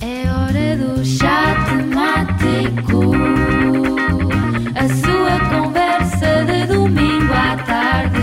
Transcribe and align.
É 0.00 0.30
hora 0.30 0.76
do 0.76 1.02
chá 1.02 1.54
temático. 1.64 3.14
A 4.76 4.86
sua 5.00 5.38
conversa 5.48 6.44
de 6.44 6.66
domingo 6.66 7.32
à 7.32 7.56
tarde. 7.64 8.18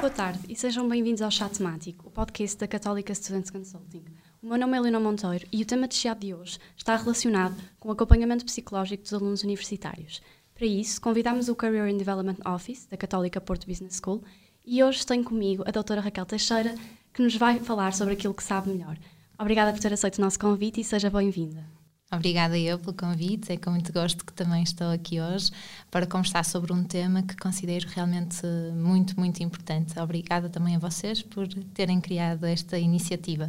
Boa 0.00 0.10
tarde 0.10 0.40
e 0.48 0.56
sejam 0.56 0.88
bem-vindos 0.88 1.20
ao 1.20 1.30
Chá 1.30 1.50
Temático, 1.50 2.08
o 2.08 2.10
podcast 2.10 2.56
da 2.58 2.66
Católica 2.66 3.14
Students 3.14 3.50
Consulting. 3.50 4.04
O 4.42 4.46
meu 4.46 4.56
nome 4.56 4.74
é 4.74 4.80
Helena 4.80 4.98
Monteiro 4.98 5.46
e 5.52 5.62
o 5.62 5.66
tema 5.66 5.86
de 5.86 5.96
chá 5.96 6.14
de 6.14 6.32
hoje 6.32 6.58
está 6.74 6.96
relacionado 6.96 7.56
com 7.78 7.90
o 7.90 7.92
acompanhamento 7.92 8.46
psicológico 8.46 9.02
dos 9.02 9.12
alunos 9.12 9.42
universitários. 9.44 10.22
Para 10.62 10.68
isso, 10.68 11.00
convidamos 11.00 11.48
o 11.48 11.56
Career 11.56 11.92
and 11.92 11.96
Development 11.96 12.36
Office 12.46 12.86
da 12.88 12.96
Católica 12.96 13.40
Porto 13.40 13.66
Business 13.66 14.00
School 14.00 14.22
e 14.64 14.80
hoje 14.80 15.04
tenho 15.04 15.24
comigo 15.24 15.64
a 15.66 15.72
doutora 15.72 16.00
Raquel 16.00 16.24
Teixeira, 16.24 16.76
que 17.12 17.20
nos 17.20 17.34
vai 17.34 17.58
falar 17.58 17.92
sobre 17.92 18.14
aquilo 18.14 18.32
que 18.32 18.44
sabe 18.44 18.70
melhor. 18.70 18.96
Obrigada 19.36 19.72
por 19.72 19.80
ter 19.80 19.92
aceito 19.92 20.18
o 20.18 20.20
nosso 20.20 20.38
convite 20.38 20.80
e 20.80 20.84
seja 20.84 21.10
bem-vinda. 21.10 21.66
Obrigada 22.12 22.56
eu 22.56 22.78
pelo 22.78 22.92
convite, 22.92 23.50
é 23.50 23.56
com 23.56 23.72
muito 23.72 23.92
gosto 23.92 24.24
que 24.24 24.32
também 24.32 24.62
estou 24.62 24.92
aqui 24.92 25.20
hoje 25.20 25.50
para 25.90 26.06
conversar 26.06 26.44
sobre 26.44 26.72
um 26.72 26.84
tema 26.84 27.24
que 27.24 27.36
considero 27.36 27.88
realmente 27.88 28.46
muito, 28.72 29.18
muito 29.18 29.42
importante. 29.42 29.98
Obrigada 29.98 30.48
também 30.48 30.76
a 30.76 30.78
vocês 30.78 31.22
por 31.22 31.48
terem 31.74 32.00
criado 32.00 32.44
esta 32.44 32.78
iniciativa. 32.78 33.48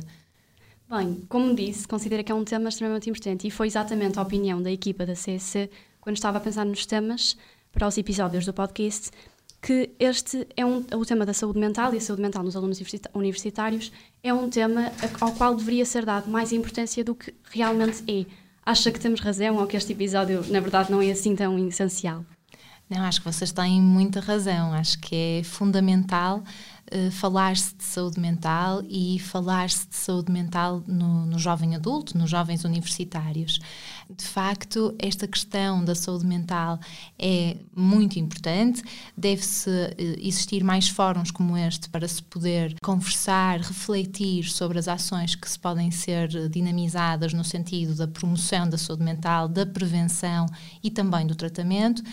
Bem, 0.89 1.21
como 1.29 1.53
disse, 1.53 1.87
considero 1.87 2.23
que 2.23 2.31
é 2.31 2.35
um 2.35 2.43
tema 2.43 2.69
extremamente 2.69 3.07
importante 3.07 3.47
e 3.47 3.51
foi 3.51 3.67
exatamente 3.67 4.17
a 4.17 4.23
opinião 4.23 4.59
da 4.59 4.71
equipa 4.71 5.05
da 5.05 5.13
CSC 5.13 5.69
quando 6.03 6.17
estava 6.17 6.37
a 6.37 6.41
pensar 6.41 6.65
nos 6.65 6.85
temas 6.85 7.37
para 7.71 7.87
os 7.87 7.97
episódios 7.97 8.45
do 8.45 8.53
podcast 8.53 9.09
que 9.61 9.91
este 9.97 10.45
é 10.57 10.65
um, 10.65 10.83
o 10.93 11.05
tema 11.05 11.25
da 11.25 11.33
saúde 11.33 11.57
mental 11.57 11.93
e 11.93 11.97
a 11.97 12.01
saúde 12.01 12.21
mental 12.21 12.43
nos 12.43 12.57
alunos 12.57 12.81
universitários 13.13 13.89
é 14.21 14.33
um 14.33 14.49
tema 14.49 14.91
ao 15.21 15.31
qual 15.31 15.55
deveria 15.55 15.85
ser 15.85 16.03
dado 16.05 16.29
mais 16.29 16.51
importância 16.51 17.01
do 17.05 17.15
que 17.15 17.33
realmente 17.49 18.03
é 18.05 18.25
acha 18.65 18.91
que 18.91 18.99
temos 18.99 19.21
razão 19.21 19.55
ou 19.55 19.65
que 19.65 19.77
este 19.77 19.93
episódio, 19.93 20.43
na 20.49 20.59
verdade, 20.59 20.91
não 20.91 21.01
é 21.01 21.11
assim 21.11 21.35
tão 21.35 21.57
essencial? 21.67 22.25
Não, 22.89 23.01
acho 23.03 23.21
que 23.21 23.25
vocês 23.25 23.51
têm 23.51 23.81
muita 23.81 24.19
razão. 24.19 24.73
Acho 24.73 24.99
que 24.99 25.15
é 25.15 25.43
fundamental 25.43 26.43
uh, 26.93 27.11
falar-se 27.11 27.75
de 27.75 27.83
saúde 27.83 28.19
mental 28.19 28.83
e 28.87 29.17
falar-se 29.19 29.87
de 29.87 29.95
saúde 29.95 30.31
mental 30.31 30.83
no, 30.85 31.25
no 31.25 31.39
jovem 31.39 31.75
adulto, 31.75 32.17
nos 32.17 32.29
jovens 32.29 32.65
universitários. 32.65 33.59
De 34.15 34.25
facto, 34.25 34.93
esta 34.99 35.25
questão 35.27 35.83
da 35.83 35.95
saúde 35.95 36.25
mental 36.25 36.77
é 37.17 37.57
muito 37.75 38.19
importante. 38.19 38.83
Deve-se 39.17 39.69
uh, 39.69 39.95
existir 40.19 40.63
mais 40.63 40.89
fóruns 40.89 41.31
como 41.31 41.57
este 41.57 41.89
para 41.89 42.07
se 42.07 42.21
poder 42.21 42.75
conversar, 42.81 43.61
refletir 43.61 44.43
sobre 44.43 44.77
as 44.77 44.89
ações 44.89 45.35
que 45.35 45.49
se 45.49 45.57
podem 45.57 45.89
ser 45.89 46.49
dinamizadas 46.49 47.33
no 47.33 47.45
sentido 47.45 47.95
da 47.95 48.07
promoção 48.07 48.69
da 48.69 48.77
saúde 48.77 49.03
mental, 49.03 49.47
da 49.47 49.65
prevenção 49.65 50.45
e 50.83 50.91
também 50.91 51.25
do 51.25 51.33
tratamento 51.33 52.03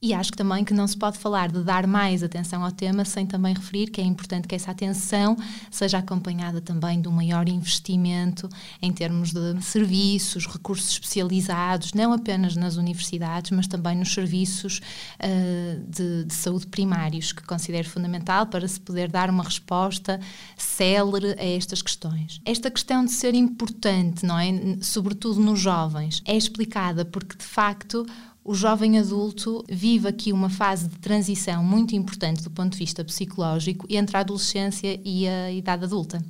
e 0.00 0.12
acho 0.12 0.30
que 0.30 0.36
também 0.36 0.62
que 0.62 0.74
não 0.74 0.86
se 0.86 0.96
pode 0.96 1.16
falar 1.16 1.50
de 1.50 1.62
dar 1.62 1.86
mais 1.86 2.22
atenção 2.22 2.62
ao 2.62 2.70
tema 2.70 3.04
sem 3.04 3.26
também 3.26 3.54
referir 3.54 3.90
que 3.90 4.00
é 4.00 4.04
importante 4.04 4.46
que 4.46 4.54
essa 4.54 4.70
atenção 4.70 5.36
seja 5.70 5.98
acompanhada 5.98 6.60
também 6.60 7.00
de 7.00 7.08
um 7.08 7.12
maior 7.12 7.48
investimento 7.48 8.48
em 8.82 8.92
termos 8.92 9.32
de 9.32 9.62
serviços, 9.62 10.46
recursos 10.46 10.90
especializados, 10.90 11.94
não 11.94 12.12
apenas 12.12 12.56
nas 12.56 12.76
universidades, 12.76 13.50
mas 13.50 13.66
também 13.66 13.96
nos 13.96 14.12
serviços 14.12 14.80
uh, 15.18 15.80
de, 15.88 16.24
de, 16.24 16.34
saúde 16.34 16.66
primários, 16.66 17.32
que 17.32 17.42
considero 17.42 17.88
fundamental 17.88 18.46
para 18.46 18.68
se 18.68 18.78
poder 18.78 19.10
dar 19.10 19.30
uma 19.30 19.44
resposta 19.44 20.20
célere 20.58 21.34
a 21.38 21.44
estas 21.44 21.80
questões. 21.80 22.40
Esta 22.44 22.70
questão 22.70 23.04
de 23.04 23.12
ser 23.12 23.34
importante, 23.34 24.26
não 24.26 24.38
é? 24.38 24.46
Sobretudo 24.82 25.40
nos 25.40 25.58
jovens, 25.58 26.22
é 26.26 26.36
explicada 26.36 27.04
porque 27.04 27.36
de 27.36 27.44
facto 27.44 28.06
o 28.46 28.54
jovem 28.54 28.96
adulto 28.96 29.64
vive 29.68 30.06
aqui 30.06 30.32
uma 30.32 30.48
fase 30.48 30.88
de 30.88 30.96
transição 30.98 31.64
muito 31.64 31.96
importante 31.96 32.44
do 32.44 32.50
ponto 32.50 32.72
de 32.72 32.78
vista 32.78 33.04
psicológico 33.04 33.86
entre 33.90 34.16
a 34.16 34.20
adolescência 34.20 35.00
e 35.04 35.26
a 35.26 35.50
idade 35.50 35.82
adulta. 35.82 36.24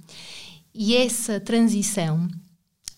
E 0.74 0.96
essa 0.96 1.38
transição 1.38 2.26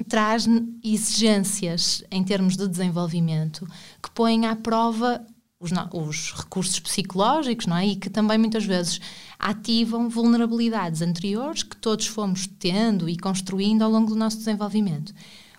traz 0.09 0.47
exigências 0.85 2.05
em 2.13 2.23
termos 2.23 2.57
de 2.57 2.69
desenvolvimento 2.69 3.67
que 4.01 4.11
põem 4.13 4.47
à 4.47 4.55
prova 4.55 5.27
os, 5.59 5.73
os, 5.93 6.33
recursos 6.33 6.79
psicológicos, 6.79 7.67
não 7.67 7.77
é? 7.77 7.89
E 7.89 7.97
que 7.97 8.09
também 8.09 8.39
muitas 8.39 8.65
vezes 8.65 9.01
ativam 9.37 10.09
vulnerabilidades 10.09 11.03
anteriores 11.03 11.65
que 11.65 11.77
todos 11.77 12.07
fomos 12.07 12.47
tendo 12.61 13.09
e 13.09 13.17
construindo 13.17 13.83
ao 13.83 13.91
longo 13.91 14.11
do 14.11 14.17
nosso 14.17 14.39
desenvolvimento. 14.39 15.13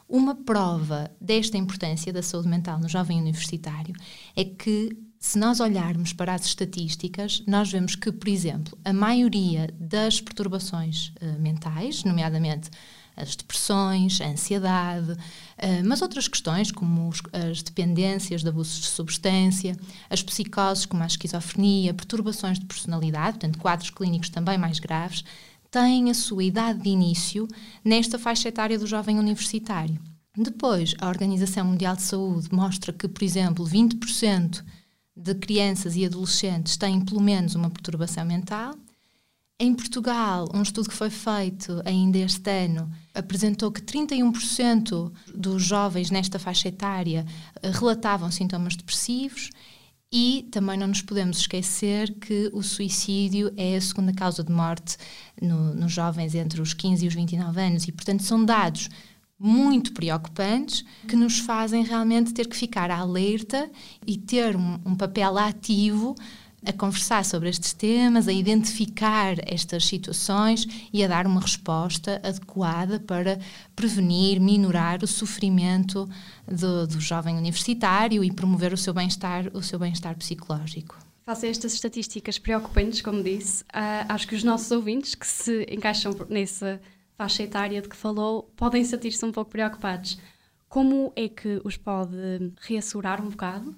Uma 0.10 0.34
prova 0.34 1.12
desta 1.22 1.56
importância 1.56 2.12
da 2.12 2.24
saúde 2.24 2.48
mental 2.48 2.80
no 2.80 2.90
jovem 2.90 3.22
universitário 3.22 3.94
é 4.36 4.44
que, 4.44 4.98
se 5.20 5.38
nós 5.38 5.60
olharmos 5.60 6.14
para 6.14 6.34
as 6.34 6.46
estatísticas, 6.46 7.44
nós 7.46 7.72
vemos 7.72 7.96
que, 7.96 8.12
por 8.12 8.28
exemplo, 8.28 8.76
a 8.84 8.92
maioria 8.92 9.72
das 9.80 10.20
perturbações 10.20 11.10
uh, 11.22 11.40
mentais, 11.40 12.04
nomeadamente 12.04 12.72
as 13.16 13.36
depressões, 13.36 14.20
a 14.20 14.30
ansiedade, 14.30 15.12
uh, 15.12 15.18
mas 15.86 16.02
outras 16.02 16.28
questões 16.28 16.72
como 16.72 17.12
as 17.32 17.62
dependências 17.62 18.42
de 18.42 18.50
abusos 18.50 18.80
de 18.80 18.88
substância, 18.88 19.78
as 20.10 20.24
psicoses 20.24 20.88
como 20.88 21.04
a 21.04 21.06
esquizofrenia, 21.06 21.94
perturbações 21.94 22.58
de 22.58 22.66
personalidade, 22.66 23.38
portanto, 23.38 23.60
quadros 23.60 23.92
clínicos 23.92 24.30
também 24.30 24.58
mais 24.58 24.80
graves, 24.80 25.24
têm 25.72 26.10
a 26.10 26.14
sua 26.14 26.44
idade 26.44 26.82
de 26.82 26.90
início 26.90 27.48
nesta 27.84 28.18
faixa 28.18 28.50
etária 28.50 28.78
do 28.78 28.88
jovem 28.88 29.20
universitário. 29.20 30.00
Depois, 30.36 30.96
a 31.00 31.10
Organização 31.10 31.66
Mundial 31.66 31.96
de 31.96 32.04
Saúde 32.04 32.50
mostra 32.52 32.94
que, 32.94 33.08
por 33.08 33.24
exemplo, 33.24 33.66
20% 33.66 34.64
de 35.16 35.36
crianças 35.36 35.96
e 35.96 36.06
adolescentes 36.06 36.78
têm 36.78 37.02
pelo 37.02 37.20
menos 37.20 37.56
uma 37.56 37.70
perturbação 37.70 38.26
mental. 38.26 38.74
Em 39.60 39.74
Portugal, 39.74 40.48
um 40.54 40.62
estudo 40.62 40.88
que 40.88 40.96
foi 40.96 41.10
feito 41.10 41.82
ainda 41.84 42.18
este 42.18 42.50
ano 42.50 42.90
apresentou 43.14 43.70
que 43.70 43.82
31% 43.82 45.12
dos 45.36 45.62
jovens 45.62 46.10
nesta 46.10 46.40
faixa 46.40 46.70
etária 46.70 47.26
eh, 47.62 47.70
relatavam 47.70 48.32
sintomas 48.32 48.78
depressivos 48.78 49.50
e 50.12 50.48
também 50.52 50.78
não 50.78 50.88
nos 50.88 51.02
podemos 51.02 51.38
esquecer 51.38 52.14
que 52.16 52.50
o 52.52 52.64
suicídio 52.64 53.54
é 53.56 53.76
a 53.76 53.82
segunda 53.82 54.12
causa 54.14 54.44
de 54.44 54.52
morte 54.52 54.98
no, 55.42 55.74
nos 55.76 55.92
jovens 55.92 56.34
entre 56.34 56.62
os 56.62 56.74
15 56.74 57.06
e 57.06 57.08
os 57.08 57.14
29 57.14 57.62
anos, 57.62 57.88
e 57.88 57.92
portanto 57.92 58.24
são 58.24 58.44
dados 58.44 58.90
muito 59.40 59.94
preocupantes 59.94 60.84
que 61.08 61.16
nos 61.16 61.40
fazem 61.40 61.84
realmente 61.84 62.34
ter 62.34 62.48
que 62.48 62.58
ficar 62.58 62.92
alerta 62.92 63.72
e 64.06 64.18
ter 64.18 64.56
um, 64.56 64.80
um 64.86 64.96
papel 64.96 65.38
ativo 65.38 66.14
a 66.66 66.74
conversar 66.74 67.24
sobre 67.24 67.50
estes 67.50 67.74
temas, 67.74 68.28
a 68.28 68.34
identificar 68.34 69.36
estas 69.46 69.86
situações 69.86 70.68
e 70.92 71.04
a 71.04 71.08
dar 71.08 71.26
uma 71.26 71.42
resposta 71.42 72.22
adequada 72.24 73.00
para 73.00 73.40
prevenir, 73.76 74.40
minorar 74.40 75.04
o 75.04 75.08
sofrimento 75.08 76.10
do, 76.48 76.88
do 76.88 77.00
jovem 77.00 77.38
universitário 77.38 78.24
e 78.24 78.32
promover 78.32 78.74
o 78.74 78.78
seu 78.78 78.94
bem-estar, 78.94 79.50
o 79.54 79.64
seu 79.64 79.80
bem-estar 79.80 80.16
psicológico. 80.18 80.98
Face 81.26 81.46
a 81.46 81.50
estas 81.50 81.74
estatísticas 81.74 82.40
preocupantes, 82.40 83.02
como 83.02 83.24
disse, 83.24 83.64
uh, 83.66 84.06
acho 84.10 84.28
que 84.28 84.36
os 84.36 84.44
nossos 84.44 84.72
ouvintes 84.72 85.14
que 85.14 85.28
se 85.28 85.66
encaixam 85.70 86.14
nessa 86.28 86.82
faixa 87.16 87.44
etária 87.44 87.82
de 87.82 87.88
que 87.88 87.96
falou 87.96 88.52
podem 88.56 88.84
sentir-se 88.84 89.24
um 89.24 89.32
pouco 89.32 89.52
preocupados. 89.52 90.18
Como 90.68 91.14
é 91.16 91.28
que 91.28 91.62
os 91.64 91.78
pode 91.78 92.52
reassurar 92.62 93.22
um 93.22 93.30
bocado 93.30 93.76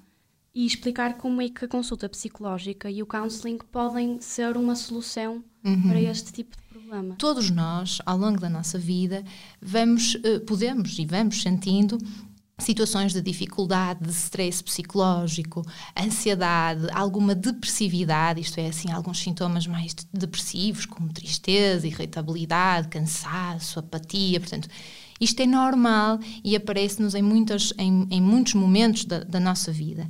e 0.54 0.66
explicar 0.66 1.14
como 1.14 1.40
é 1.40 1.48
que 1.48 1.64
a 1.64 1.68
consulta 1.68 2.08
psicológica 2.08 2.90
e 2.90 3.02
o 3.02 3.06
counseling 3.06 3.58
podem 3.70 4.20
ser 4.20 4.56
uma 4.56 4.74
solução 4.74 5.42
uhum. 5.64 5.88
para 5.88 6.00
este 6.00 6.32
tipo 6.32 6.56
de 6.56 6.62
problema. 6.64 7.14
Todos 7.16 7.50
nós, 7.50 7.98
ao 8.04 8.18
longo 8.18 8.38
da 8.38 8.50
nossa 8.50 8.78
vida, 8.78 9.24
vamos, 9.60 10.14
uh, 10.16 10.40
podemos 10.46 10.98
e 10.98 11.06
vamos 11.06 11.40
sentindo 11.42 11.98
situações 12.58 13.12
de 13.12 13.20
dificuldade, 13.20 14.04
de 14.04 14.12
stress 14.12 14.62
psicológico, 14.62 15.66
ansiedade, 15.98 16.86
alguma 16.92 17.34
depressividade, 17.34 18.40
isto 18.40 18.58
é, 18.58 18.68
assim, 18.68 18.90
alguns 18.90 19.18
sintomas 19.18 19.66
mais 19.66 19.94
depressivos, 20.12 20.86
como 20.86 21.12
tristeza, 21.12 21.86
irritabilidade, 21.86 22.88
cansaço, 22.88 23.80
apatia, 23.80 24.38
portanto, 24.38 24.68
isto 25.20 25.40
é 25.40 25.46
normal 25.46 26.18
e 26.44 26.54
aparece-nos 26.54 27.14
em, 27.14 27.22
muitas, 27.22 27.72
em, 27.78 28.06
em 28.10 28.20
muitos 28.20 28.54
momentos 28.54 29.04
da, 29.04 29.20
da 29.20 29.40
nossa 29.40 29.72
vida. 29.72 30.08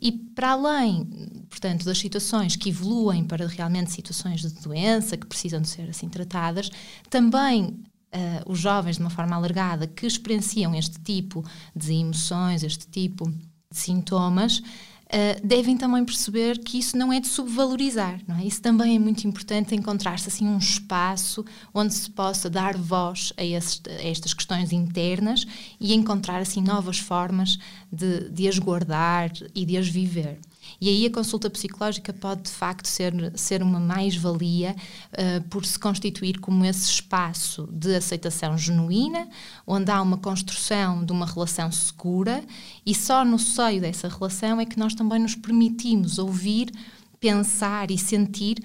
E 0.00 0.12
para 0.12 0.50
além, 0.50 1.04
portanto, 1.48 1.84
das 1.84 1.98
situações 1.98 2.54
que 2.54 2.68
evoluem 2.68 3.24
para 3.24 3.46
realmente 3.46 3.90
situações 3.90 4.42
de 4.42 4.50
doença 4.60 5.16
que 5.16 5.26
precisam 5.26 5.60
de 5.60 5.68
ser 5.68 5.88
assim 5.88 6.08
tratadas, 6.08 6.70
também 7.08 7.64
uh, 7.64 8.50
os 8.50 8.58
jovens 8.58 8.96
de 8.96 9.02
uma 9.02 9.10
forma 9.10 9.34
alargada 9.36 9.86
que 9.86 10.06
experienciam 10.06 10.74
este 10.74 11.00
tipo 11.00 11.44
de 11.74 11.94
emoções, 11.94 12.62
este 12.62 12.86
tipo 12.86 13.30
de 13.30 13.78
sintomas, 13.78 14.62
uh, 15.06 15.46
devem 15.46 15.76
também 15.76 16.04
perceber 16.04 16.58
que 16.58 16.78
isso 16.78 16.96
não 16.96 17.12
é 17.12 17.20
de 17.20 17.28
subvalorizar, 17.28 18.20
não 18.26 18.36
é? 18.36 18.44
Isso 18.44 18.60
também 18.60 18.96
é 18.96 18.98
muito 18.98 19.26
importante 19.26 19.74
encontrar-se 19.74 20.28
assim 20.28 20.46
um 20.46 20.58
espaço 20.58 21.44
onde 21.72 21.94
se 21.94 22.10
possa 22.10 22.50
dar 22.50 22.76
voz 22.76 23.32
a, 23.36 23.44
esses, 23.44 23.80
a, 23.88 24.06
estas 24.06 24.34
questões 24.34 24.72
internas 24.72 25.46
e 25.80 25.94
encontrar 25.94 26.40
assim 26.40 26.62
novas 26.62 26.98
formas 26.98 27.58
de, 27.90 28.28
de 28.30 28.48
as 28.48 28.58
guardar 28.58 29.30
e 29.54 29.64
de 29.64 29.76
as 29.76 29.88
viver. 29.88 30.38
E 30.80 30.88
aí 30.88 31.06
a 31.06 31.10
consulta 31.10 31.48
psicológica 31.48 32.12
pode 32.12 32.42
de 32.42 32.50
facto 32.50 32.86
ser, 32.86 33.12
ser 33.34 33.62
uma 33.62 33.80
mais-valia 33.80 34.74
uh, 35.12 35.48
por 35.48 35.64
se 35.64 35.78
constituir 35.78 36.38
como 36.38 36.64
esse 36.64 36.88
espaço 36.90 37.68
de 37.72 37.96
aceitação 37.96 38.56
genuína, 38.58 39.28
onde 39.66 39.90
há 39.90 40.00
uma 40.02 40.18
construção 40.18 41.04
de 41.04 41.12
uma 41.12 41.26
relação 41.26 41.70
segura 41.72 42.44
e 42.84 42.94
só 42.94 43.24
no 43.24 43.38
seio 43.38 43.80
dessa 43.80 44.08
relação 44.08 44.60
é 44.60 44.66
que 44.66 44.78
nós 44.78 44.94
também 44.94 45.18
nos 45.18 45.34
permitimos 45.34 46.18
ouvir, 46.18 46.70
pensar 47.18 47.90
e 47.90 47.98
sentir 47.98 48.58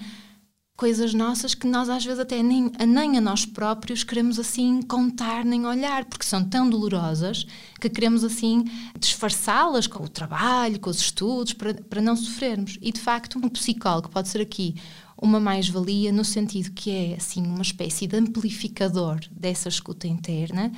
coisas 0.82 1.14
nossas 1.14 1.54
que 1.54 1.64
nós 1.64 1.88
às 1.88 2.04
vezes 2.04 2.18
até 2.18 2.42
nem, 2.42 2.68
nem 2.88 3.16
a 3.16 3.20
nós 3.20 3.46
próprios 3.46 4.02
queremos 4.02 4.36
assim 4.36 4.82
contar 4.82 5.44
nem 5.44 5.64
olhar, 5.64 6.04
porque 6.06 6.24
são 6.24 6.42
tão 6.42 6.68
dolorosas 6.68 7.46
que 7.80 7.88
queremos 7.88 8.24
assim 8.24 8.64
disfarçá-las 8.98 9.86
com 9.86 10.02
o 10.02 10.08
trabalho, 10.08 10.80
com 10.80 10.90
os 10.90 10.98
estudos, 10.98 11.52
para, 11.52 11.72
para 11.72 12.02
não 12.02 12.16
sofrermos. 12.16 12.80
E 12.82 12.90
de 12.90 12.98
facto, 12.98 13.38
um 13.38 13.48
psicólogo 13.48 14.08
pode 14.08 14.28
ser 14.28 14.40
aqui 14.40 14.74
uma 15.16 15.38
mais-valia 15.38 16.10
no 16.10 16.24
sentido 16.24 16.72
que 16.72 16.90
é 16.90 17.14
assim 17.14 17.46
uma 17.46 17.62
espécie 17.62 18.08
de 18.08 18.16
amplificador 18.16 19.20
dessa 19.30 19.68
escuta 19.68 20.08
interna 20.08 20.72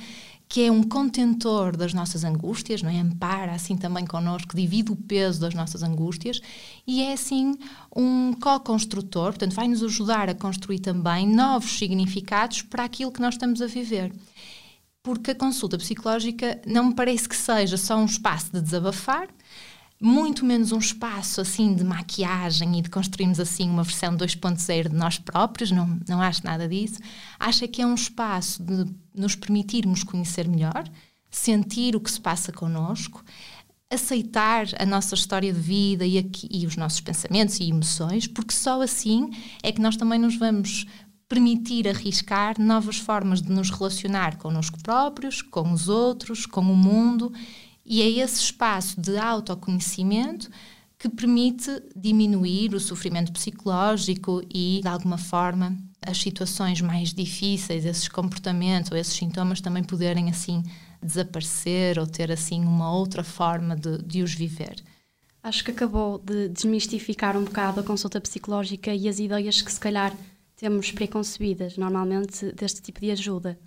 que 0.55 0.63
é 0.63 0.71
um 0.71 0.83
contentor 0.83 1.75
das 1.75 1.93
nossas 1.93 2.23
angústias, 2.23 2.81
não 2.81 2.89
é? 2.89 2.97
Ampara 2.97 3.51
assim 3.51 3.75
também 3.75 4.05
connosco, 4.05 4.55
divide 4.55 4.89
o 4.89 4.95
peso 4.95 5.41
das 5.41 5.53
nossas 5.53 5.83
angústias 5.83 6.39
e 6.87 7.01
é 7.01 7.11
assim 7.11 7.55
um 7.93 8.31
co-construtor, 8.31 9.33
portanto, 9.33 9.53
vai 9.53 9.67
nos 9.67 9.83
ajudar 9.83 10.29
a 10.29 10.33
construir 10.33 10.79
também 10.79 11.27
novos 11.27 11.77
significados 11.77 12.61
para 12.61 12.85
aquilo 12.85 13.11
que 13.11 13.19
nós 13.19 13.33
estamos 13.33 13.61
a 13.61 13.67
viver. 13.67 14.13
Porque 15.03 15.31
a 15.31 15.35
consulta 15.35 15.77
psicológica 15.77 16.61
não 16.65 16.85
me 16.85 16.95
parece 16.95 17.27
que 17.27 17.35
seja 17.35 17.75
só 17.75 17.97
um 17.97 18.05
espaço 18.05 18.53
de 18.53 18.61
desabafar, 18.61 19.27
muito 20.01 20.45
menos 20.45 20.71
um 20.71 20.77
espaço 20.77 21.39
assim 21.39 21.73
de 21.73 21.83
maquiagem 21.83 22.77
e 22.77 22.81
de 22.81 22.89
construirmos 22.89 23.39
assim 23.39 23.69
uma 23.69 23.83
versão 23.83 24.15
2.0 24.15 24.89
de 24.89 24.95
nós 24.95 25.17
próprios, 25.17 25.71
não, 25.71 25.99
não 26.07 26.21
acho 26.21 26.43
nada 26.43 26.67
disso. 26.67 26.99
Acho 27.39 27.67
que 27.67 27.81
é 27.81 27.87
um 27.87 27.95
espaço 27.95 28.61
de 28.61 28.85
nos 29.13 29.35
permitirmos 29.35 30.03
conhecer 30.03 30.47
melhor, 30.47 30.83
sentir 31.31 31.95
o 31.95 31.99
que 31.99 32.11
se 32.11 32.19
passa 32.19 32.51
connosco, 32.51 33.23
aceitar 33.89 34.65
a 34.77 34.85
nossa 34.85 35.15
história 35.15 35.51
de 35.53 35.59
vida 35.59 36.05
e, 36.05 36.17
aqui, 36.17 36.47
e 36.51 36.65
os 36.65 36.75
nossos 36.75 36.99
pensamentos 36.99 37.59
e 37.59 37.69
emoções, 37.69 38.27
porque 38.27 38.53
só 38.53 38.81
assim 38.81 39.29
é 39.63 39.71
que 39.71 39.81
nós 39.81 39.95
também 39.95 40.19
nos 40.19 40.35
vamos 40.35 40.85
permitir 41.27 41.87
arriscar 41.87 42.59
novas 42.59 42.97
formas 42.97 43.41
de 43.41 43.51
nos 43.51 43.69
relacionar 43.69 44.37
connosco 44.37 44.81
próprios, 44.81 45.41
com 45.41 45.71
os 45.71 45.87
outros, 45.87 46.45
com 46.45 46.61
o 46.61 46.75
mundo 46.75 47.31
e 47.85 48.01
é 48.01 48.09
esse 48.09 48.41
espaço 48.41 48.99
de 48.99 49.17
autoconhecimento 49.17 50.49
que 50.97 51.09
permite 51.09 51.83
diminuir 51.95 52.73
o 52.73 52.79
sofrimento 52.79 53.31
psicológico 53.31 54.41
e, 54.53 54.79
de 54.81 54.87
alguma 54.87 55.17
forma, 55.17 55.77
as 56.01 56.17
situações 56.17 56.81
mais 56.81 57.13
difíceis, 57.13 57.85
esses 57.85 58.07
comportamentos 58.07 58.91
ou 58.91 58.97
esses 58.97 59.13
sintomas 59.13 59.61
também 59.61 59.83
poderem 59.83 60.29
assim 60.29 60.63
desaparecer 61.01 61.99
ou 61.99 62.07
ter 62.07 62.31
assim 62.31 62.61
uma 62.61 62.91
outra 62.91 63.23
forma 63.23 63.75
de, 63.75 64.01
de 64.03 64.23
os 64.23 64.33
viver. 64.33 64.75
Acho 65.43 65.63
que 65.63 65.71
acabou 65.71 66.17
de 66.17 66.49
desmistificar 66.49 67.37
um 67.37 67.43
bocado 67.43 67.79
a 67.79 67.83
consulta 67.83 68.19
psicológica 68.19 68.93
e 68.93 69.07
as 69.07 69.19
ideias 69.19 69.61
que 69.61 69.71
se 69.71 69.79
calhar 69.79 70.15
temos 70.55 70.91
preconcebidas 70.91 71.77
normalmente 71.77 72.51
deste 72.53 72.81
tipo 72.81 72.99
de 72.99 73.11
ajuda. 73.11 73.59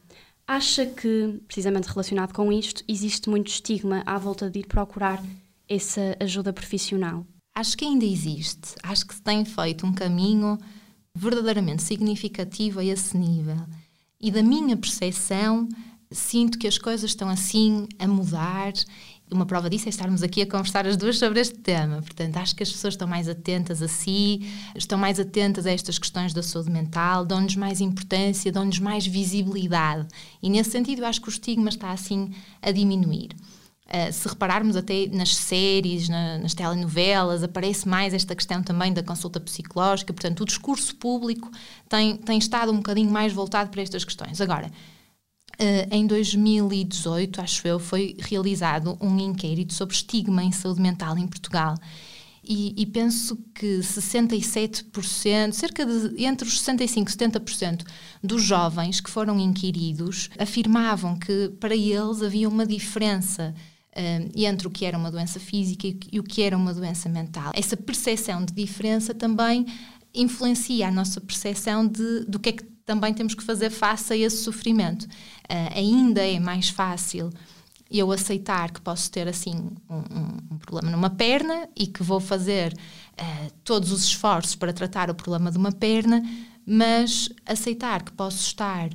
Acha 0.50 0.86
que, 0.86 1.42
precisamente 1.46 1.88
relacionado 1.88 2.32
com 2.32 2.50
isto, 2.50 2.82
existe 2.88 3.28
muito 3.28 3.48
estigma 3.48 4.02
à 4.06 4.16
volta 4.16 4.48
de 4.48 4.60
ir 4.60 4.66
procurar 4.66 5.22
essa 5.68 6.16
ajuda 6.18 6.54
profissional? 6.54 7.26
Acho 7.54 7.76
que 7.76 7.84
ainda 7.84 8.06
existe. 8.06 8.74
Acho 8.82 9.06
que 9.06 9.14
se 9.14 9.20
tem 9.20 9.44
feito 9.44 9.84
um 9.84 9.92
caminho 9.92 10.56
verdadeiramente 11.14 11.82
significativo 11.82 12.80
a 12.80 12.84
esse 12.84 13.14
nível. 13.14 13.58
E 14.18 14.30
da 14.30 14.42
minha 14.42 14.74
percepção, 14.74 15.68
sinto 16.10 16.58
que 16.58 16.66
as 16.66 16.78
coisas 16.78 17.10
estão 17.10 17.28
assim 17.28 17.86
a 17.98 18.08
mudar 18.08 18.72
uma 19.30 19.46
prova 19.46 19.68
disso 19.68 19.86
é 19.86 19.90
estarmos 19.90 20.22
aqui 20.22 20.42
a 20.42 20.46
conversar 20.46 20.86
as 20.86 20.96
duas 20.96 21.18
sobre 21.18 21.40
este 21.40 21.58
tema. 21.58 22.02
Portanto, 22.02 22.36
acho 22.36 22.54
que 22.54 22.62
as 22.62 22.70
pessoas 22.70 22.94
estão 22.94 23.06
mais 23.06 23.28
atentas 23.28 23.82
a 23.82 23.88
si, 23.88 24.48
estão 24.74 24.98
mais 24.98 25.20
atentas 25.20 25.66
a 25.66 25.70
estas 25.70 25.98
questões 25.98 26.32
da 26.32 26.42
saúde 26.42 26.70
mental, 26.70 27.24
dão-nos 27.24 27.56
mais 27.56 27.80
importância, 27.80 28.50
dão-nos 28.50 28.78
mais 28.78 29.06
visibilidade. 29.06 30.08
E 30.42 30.48
nesse 30.48 30.70
sentido, 30.70 31.02
eu 31.02 31.06
acho 31.06 31.20
que 31.20 31.28
o 31.28 31.30
estigma 31.30 31.68
está 31.68 31.90
assim 31.90 32.32
a 32.62 32.70
diminuir. 32.70 33.30
Uh, 33.86 34.12
se 34.12 34.28
repararmos 34.28 34.76
até 34.76 35.06
nas 35.06 35.34
séries, 35.34 36.10
na, 36.10 36.38
nas 36.38 36.52
telenovelas, 36.52 37.42
aparece 37.42 37.88
mais 37.88 38.12
esta 38.12 38.34
questão 38.34 38.62
também 38.62 38.92
da 38.92 39.02
consulta 39.02 39.40
psicológica. 39.40 40.12
Portanto, 40.12 40.42
o 40.42 40.44
discurso 40.44 40.94
público 40.96 41.50
tem, 41.88 42.16
tem 42.16 42.38
estado 42.38 42.70
um 42.70 42.76
bocadinho 42.76 43.10
mais 43.10 43.32
voltado 43.32 43.70
para 43.70 43.80
estas 43.80 44.04
questões. 44.04 44.42
Agora, 44.42 44.70
Uh, 45.60 45.92
em 45.92 46.06
2018, 46.06 47.40
acho 47.40 47.66
eu, 47.66 47.80
foi 47.80 48.16
realizado 48.20 48.96
um 49.00 49.18
inquérito 49.18 49.74
sobre 49.74 49.94
estigma 49.94 50.44
em 50.44 50.52
saúde 50.52 50.80
mental 50.80 51.18
em 51.18 51.26
Portugal. 51.26 51.74
E, 52.44 52.72
e, 52.80 52.86
penso 52.86 53.36
que 53.54 53.80
67%, 53.80 55.52
cerca 55.52 55.84
de 55.84 56.24
entre 56.24 56.48
os 56.48 56.62
65% 56.62 56.80
e 56.80 57.40
70% 57.40 57.84
dos 58.22 58.42
jovens 58.42 59.02
que 59.02 59.10
foram 59.10 59.38
inquiridos 59.38 60.30
afirmavam 60.38 61.18
que 61.18 61.50
para 61.60 61.76
eles 61.76 62.22
havia 62.22 62.48
uma 62.48 62.64
diferença 62.64 63.54
uh, 63.92 64.30
entre 64.34 64.66
o 64.66 64.70
que 64.70 64.86
era 64.86 64.96
uma 64.96 65.10
doença 65.10 65.38
física 65.38 65.88
e, 66.10 66.18
o 66.18 66.22
que 66.22 66.40
era 66.40 66.56
uma 66.56 66.72
doença 66.72 67.06
mental. 67.08 67.52
Essa 67.54 67.76
percepção 67.76 68.42
de 68.44 68.54
diferença 68.54 69.12
também 69.12 69.66
influencia 70.14 70.88
a 70.88 70.90
nossa 70.90 71.20
percepção 71.20 71.86
de, 71.86 72.24
do 72.26 72.38
que 72.38 72.48
é 72.48 72.52
que 72.52 72.77
também 72.88 73.12
temos 73.12 73.34
que 73.34 73.44
fazer 73.44 73.68
face 73.68 74.14
a 74.14 74.16
esse 74.16 74.38
sofrimento. 74.38 75.02
Uh, 75.04 75.76
ainda 75.76 76.26
é 76.26 76.40
mais 76.40 76.70
fácil 76.70 77.30
eu 77.90 78.10
aceitar 78.10 78.70
que 78.70 78.80
posso 78.80 79.10
ter 79.10 79.28
assim 79.28 79.70
um, 79.90 80.54
um, 80.54 80.58
problema 80.58 80.90
numa 80.90 81.10
perna 81.10 81.68
e 81.76 81.86
que 81.86 82.02
vou 82.02 82.18
fazer 82.18 82.72
uh, 82.72 83.52
todos 83.62 83.92
os 83.92 84.04
esforços 84.04 84.54
para 84.54 84.72
tratar 84.72 85.10
o 85.10 85.14
problema 85.14 85.50
de 85.50 85.58
uma 85.58 85.70
perna, 85.70 86.22
mas 86.66 87.28
aceitar 87.44 88.02
que 88.02 88.12
posso 88.12 88.38
estar 88.38 88.88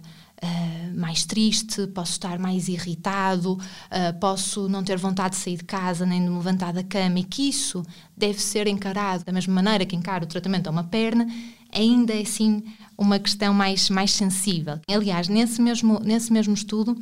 Uh, 0.44 1.00
mais 1.00 1.24
triste, 1.24 1.88
posso 1.88 2.12
estar 2.12 2.38
mais 2.38 2.68
irritado, 2.68 3.54
uh, 3.54 4.20
posso 4.20 4.68
não 4.68 4.84
ter 4.84 4.98
vontade 4.98 5.36
de 5.36 5.42
sair 5.42 5.56
de 5.56 5.64
casa 5.64 6.06
nem 6.06 6.22
de 6.22 6.30
me 6.30 6.36
levantar 6.36 6.74
da 6.74 6.84
cama 6.84 7.20
e 7.20 7.24
que 7.24 7.48
isso 7.48 7.82
deve 8.18 8.42
ser 8.42 8.68
encarado 8.68 9.24
da 9.24 9.32
mesma 9.32 9.54
maneira 9.54 9.86
que 9.86 9.96
encaro 9.96 10.26
o 10.26 10.28
tratamento 10.28 10.68
a 10.68 10.72
uma 10.72 10.84
perna, 10.84 11.26
ainda 11.72 12.14
é 12.14 12.24
assim 12.24 12.62
uma 13.04 13.20
questão 13.20 13.54
mais, 13.54 13.90
mais 13.90 14.12
sensível. 14.12 14.80
Aliás, 14.88 15.28
nesse 15.28 15.62
mesmo, 15.62 16.00
nesse 16.00 16.32
mesmo 16.32 16.54
estudo, 16.54 16.98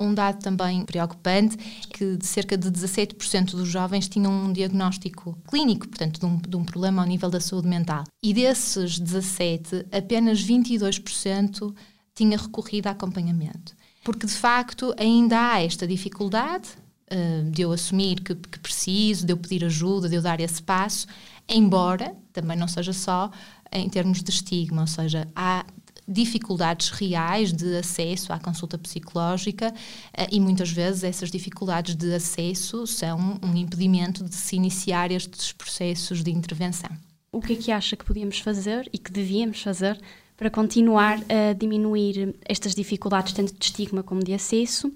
um 0.00 0.12
dado 0.12 0.40
também 0.42 0.84
preocupante 0.84 1.56
que 1.90 2.18
cerca 2.22 2.56
de 2.56 2.70
17% 2.70 3.52
dos 3.52 3.68
jovens 3.68 4.08
tinham 4.08 4.32
um 4.32 4.52
diagnóstico 4.52 5.38
clínico, 5.48 5.88
portanto, 5.88 6.18
de 6.18 6.26
um, 6.26 6.36
de 6.36 6.56
um, 6.56 6.64
problema 6.64 7.02
ao 7.02 7.08
nível 7.08 7.30
da 7.30 7.40
saúde 7.40 7.68
mental. 7.68 8.04
E 8.22 8.34
desses 8.34 8.98
17, 8.98 9.86
apenas 9.92 10.42
22% 10.42 11.74
tinha 12.14 12.36
recorrido 12.36 12.88
a 12.88 12.90
acompanhamento. 12.90 13.76
Porque, 14.02 14.26
de 14.26 14.32
facto, 14.32 14.94
ainda 14.98 15.52
há 15.52 15.62
esta 15.62 15.86
dificuldade 15.86 16.68
uh, 17.12 17.50
de 17.50 17.62
eu 17.62 17.70
assumir 17.72 18.20
que, 18.20 18.34
que 18.34 18.58
preciso, 18.58 19.26
de 19.26 19.32
eu 19.32 19.36
pedir 19.36 19.64
ajuda, 19.64 20.08
de 20.08 20.16
eu 20.16 20.22
dar 20.22 20.40
esse 20.40 20.62
passo, 20.62 21.06
embora 21.48 22.14
também 22.32 22.56
não 22.56 22.68
seja 22.68 22.92
só 22.92 23.30
em 23.72 23.88
termos 23.88 24.22
de 24.22 24.30
estigma, 24.30 24.82
ou 24.82 24.86
seja, 24.86 25.28
há 25.34 25.64
dificuldades 26.08 26.88
reais 26.88 27.52
de 27.52 27.76
acesso 27.76 28.32
à 28.32 28.38
consulta 28.38 28.78
psicológica 28.78 29.74
eh, 30.16 30.26
e 30.32 30.40
muitas 30.40 30.70
vezes 30.70 31.04
essas 31.04 31.30
dificuldades 31.30 31.94
de 31.94 32.14
acesso 32.14 32.86
são 32.86 33.38
um 33.42 33.54
impedimento 33.54 34.24
de 34.24 34.34
se 34.34 34.56
iniciar 34.56 35.12
estes 35.12 35.52
processos 35.52 36.22
de 36.24 36.30
intervenção. 36.30 36.90
O 37.30 37.42
que 37.42 37.52
é 37.52 37.56
que 37.56 37.70
acha 37.70 37.94
que 37.94 38.06
podíamos 38.06 38.38
fazer 38.38 38.88
e 38.90 38.96
que 38.96 39.12
devíamos 39.12 39.60
fazer 39.60 40.00
para 40.34 40.48
continuar 40.48 41.18
a 41.28 41.52
diminuir 41.52 42.34
estas 42.48 42.74
dificuldades, 42.74 43.34
tanto 43.34 43.52
de 43.52 43.62
estigma 43.62 44.02
como 44.02 44.24
de 44.24 44.32
acesso? 44.32 44.90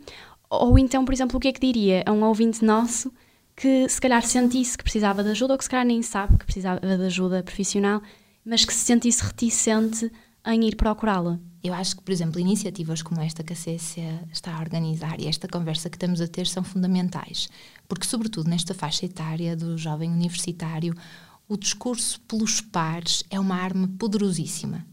Ou 0.49 0.79
então, 0.79 1.05
por 1.05 1.13
exemplo, 1.13 1.37
o 1.37 1.41
que 1.41 1.49
é 1.49 1.53
que 1.53 1.61
diria 1.61 2.03
a 2.07 2.13
um 2.13 2.25
ouvinte 2.25 2.65
nosso 2.65 3.13
que 3.55 3.87
se 3.89 4.01
calhar 4.01 4.23
sentisse 4.23 4.79
que 4.79 4.85
precisava 4.85 5.23
de 5.23 5.31
ajuda 5.31 5.55
ou 5.55 5.59
que 5.59 5.65
se 5.65 5.71
calhar 5.71 5.85
nem 5.85 6.01
sabe 6.01 6.39
que 6.39 6.47
precisava 6.47 6.81
de 6.81 7.05
ajuda 7.05 7.43
profissional 7.43 8.01
mas 8.45 8.65
que 8.65 8.75
se 8.75 8.81
sentisse 8.81 9.23
reticente 9.23 10.11
em 10.45 10.65
ir 10.65 10.77
procurá-la? 10.77 11.39
Eu 11.63 11.73
acho 11.75 11.97
que, 11.97 12.03
por 12.03 12.11
exemplo, 12.11 12.41
iniciativas 12.41 13.03
como 13.03 13.21
esta 13.21 13.45
que 13.45 13.53
a 13.53 13.57
CSA 13.57 14.29
está 14.33 14.57
a 14.57 14.61
organizar 14.61 15.21
e 15.21 15.29
esta 15.29 15.47
conversa 15.47 15.89
que 15.89 15.97
estamos 15.97 16.21
a 16.21 16.27
ter 16.27 16.47
são 16.47 16.65
fundamentais, 16.65 17.49
porque, 17.89 18.07
sobretudo 18.07 18.51
nesta 18.51 18.75
faixa 18.75 19.07
etária 19.07 19.57
do 19.57 19.79
jovem 19.79 20.11
universitário, 20.11 20.95
o 21.49 21.57
discurso 21.57 22.21
pelos 22.23 22.61
pares 22.61 23.23
é 23.31 23.39
uma 23.39 23.55
arma 23.55 23.89
poderosíssima. 23.99 24.85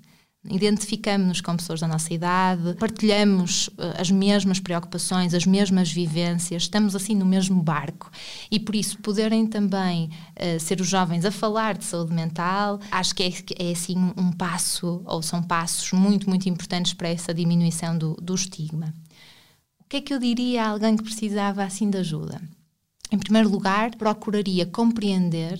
Identificamos-nos 0.45 1.41
com 1.41 1.57
pessoas 1.57 1.81
da 1.81 1.87
nossa 1.87 2.13
idade, 2.13 2.73
partilhamos 2.75 3.69
eh, 3.77 3.95
as 3.99 4.09
mesmas 4.09 4.57
preocupações, 4.57 5.33
as 5.33 5.45
mesmas 5.45 5.91
vivências, 5.91 6.63
estamos 6.63 6.95
assim 6.95 7.13
no 7.13 7.25
mesmo 7.25 7.61
barco 7.61 8.09
e 8.49 8.57
por 8.57 8.73
isso 8.73 8.97
poderem 8.99 9.45
também 9.45 10.09
uh, 10.37 10.57
ser 10.57 10.79
os 10.79 10.87
jovens 10.87 11.25
a 11.25 11.31
falar 11.31 11.77
de 11.77 11.83
saúde 11.83 12.13
mental, 12.13 12.79
acho 12.89 13.13
que 13.15 13.23
é, 13.23 13.67
é 13.67 13.71
assim 13.73 13.97
um 14.15 14.31
passo, 14.31 15.01
ou 15.05 15.21
são 15.21 15.43
passos 15.43 15.91
muito, 15.91 16.29
muito 16.29 16.47
importantes 16.47 16.93
para 16.93 17.09
essa 17.09 17.33
diminuição 17.33 17.97
do, 17.97 18.13
do 18.21 18.33
estigma. 18.33 18.93
O 19.81 19.89
que 19.89 19.97
é 19.97 20.01
que 20.01 20.13
eu 20.13 20.19
diria 20.19 20.63
a 20.63 20.69
alguém 20.69 20.95
que 20.95 21.03
precisava 21.03 21.65
assim 21.65 21.89
de 21.89 21.97
ajuda? 21.97 22.41
Em 23.11 23.17
primeiro 23.17 23.49
lugar, 23.49 23.93
procuraria 23.95 24.65
compreender 24.65 25.59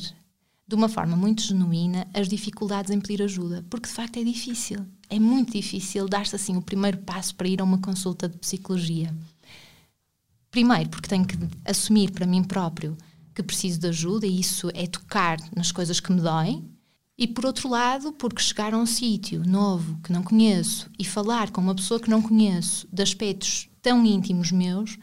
de 0.70 0.76
uma 0.76 0.88
forma 0.88 1.18
muito 1.18 1.42
genuína 1.42 2.06
as 2.14 2.30
dificuldades 2.30 2.92
em 2.92 3.02
pedir 3.02 3.24
ajuda, 3.24 3.66
porque 3.72 3.88
de 3.88 3.94
facto 3.94 4.18
é 4.18 4.24
difícil. 4.24 4.86
É 5.10 5.20
muito 5.20 5.54
difícil 5.54 6.08
dar-se 6.08 6.36
assim 6.36 6.56
o 6.56 6.62
primeiro 6.62 7.00
passo 7.00 7.34
para 7.34 7.48
ir 7.48 7.60
a 7.60 7.64
uma 7.64 7.80
consulta 7.80 8.30
de 8.30 8.38
psicologia. 8.38 9.12
Primeiro, 10.52 10.88
porque 10.90 11.10
tenho 11.10 11.26
que 11.26 11.36
assumir 11.66 12.12
para 12.12 12.28
mim 12.28 12.44
próprio 12.44 12.96
que 13.34 13.42
preciso 13.42 13.80
de 13.80 13.88
ajuda 13.88 14.28
e 14.28 14.40
isso 14.40 14.70
é 14.76 14.86
tocar 14.86 15.40
nas 15.56 15.72
coisas 15.72 16.00
que 16.00 16.12
me 16.12 16.22
doem. 16.22 16.70
E 17.18 17.26
por 17.26 17.48
outro 17.48 17.68
lado, 17.68 18.14
porque 18.14 18.42
chegar 18.42 18.72
a 18.76 18.78
um 18.78 18.86
sítio 18.86 19.44
novo 19.48 20.00
que 20.04 20.14
não 20.14 20.22
conheço 20.22 20.88
e 21.00 21.04
falar 21.04 21.50
com 21.50 21.62
uma 21.62 21.74
pessoa 21.74 22.00
que 22.00 22.12
não 22.12 22.22
conheço 22.22 22.88
de 22.94 23.02
aspectos 23.02 23.68
tão 23.82 24.06
íntimos 24.06 24.52
meus 24.52 25.00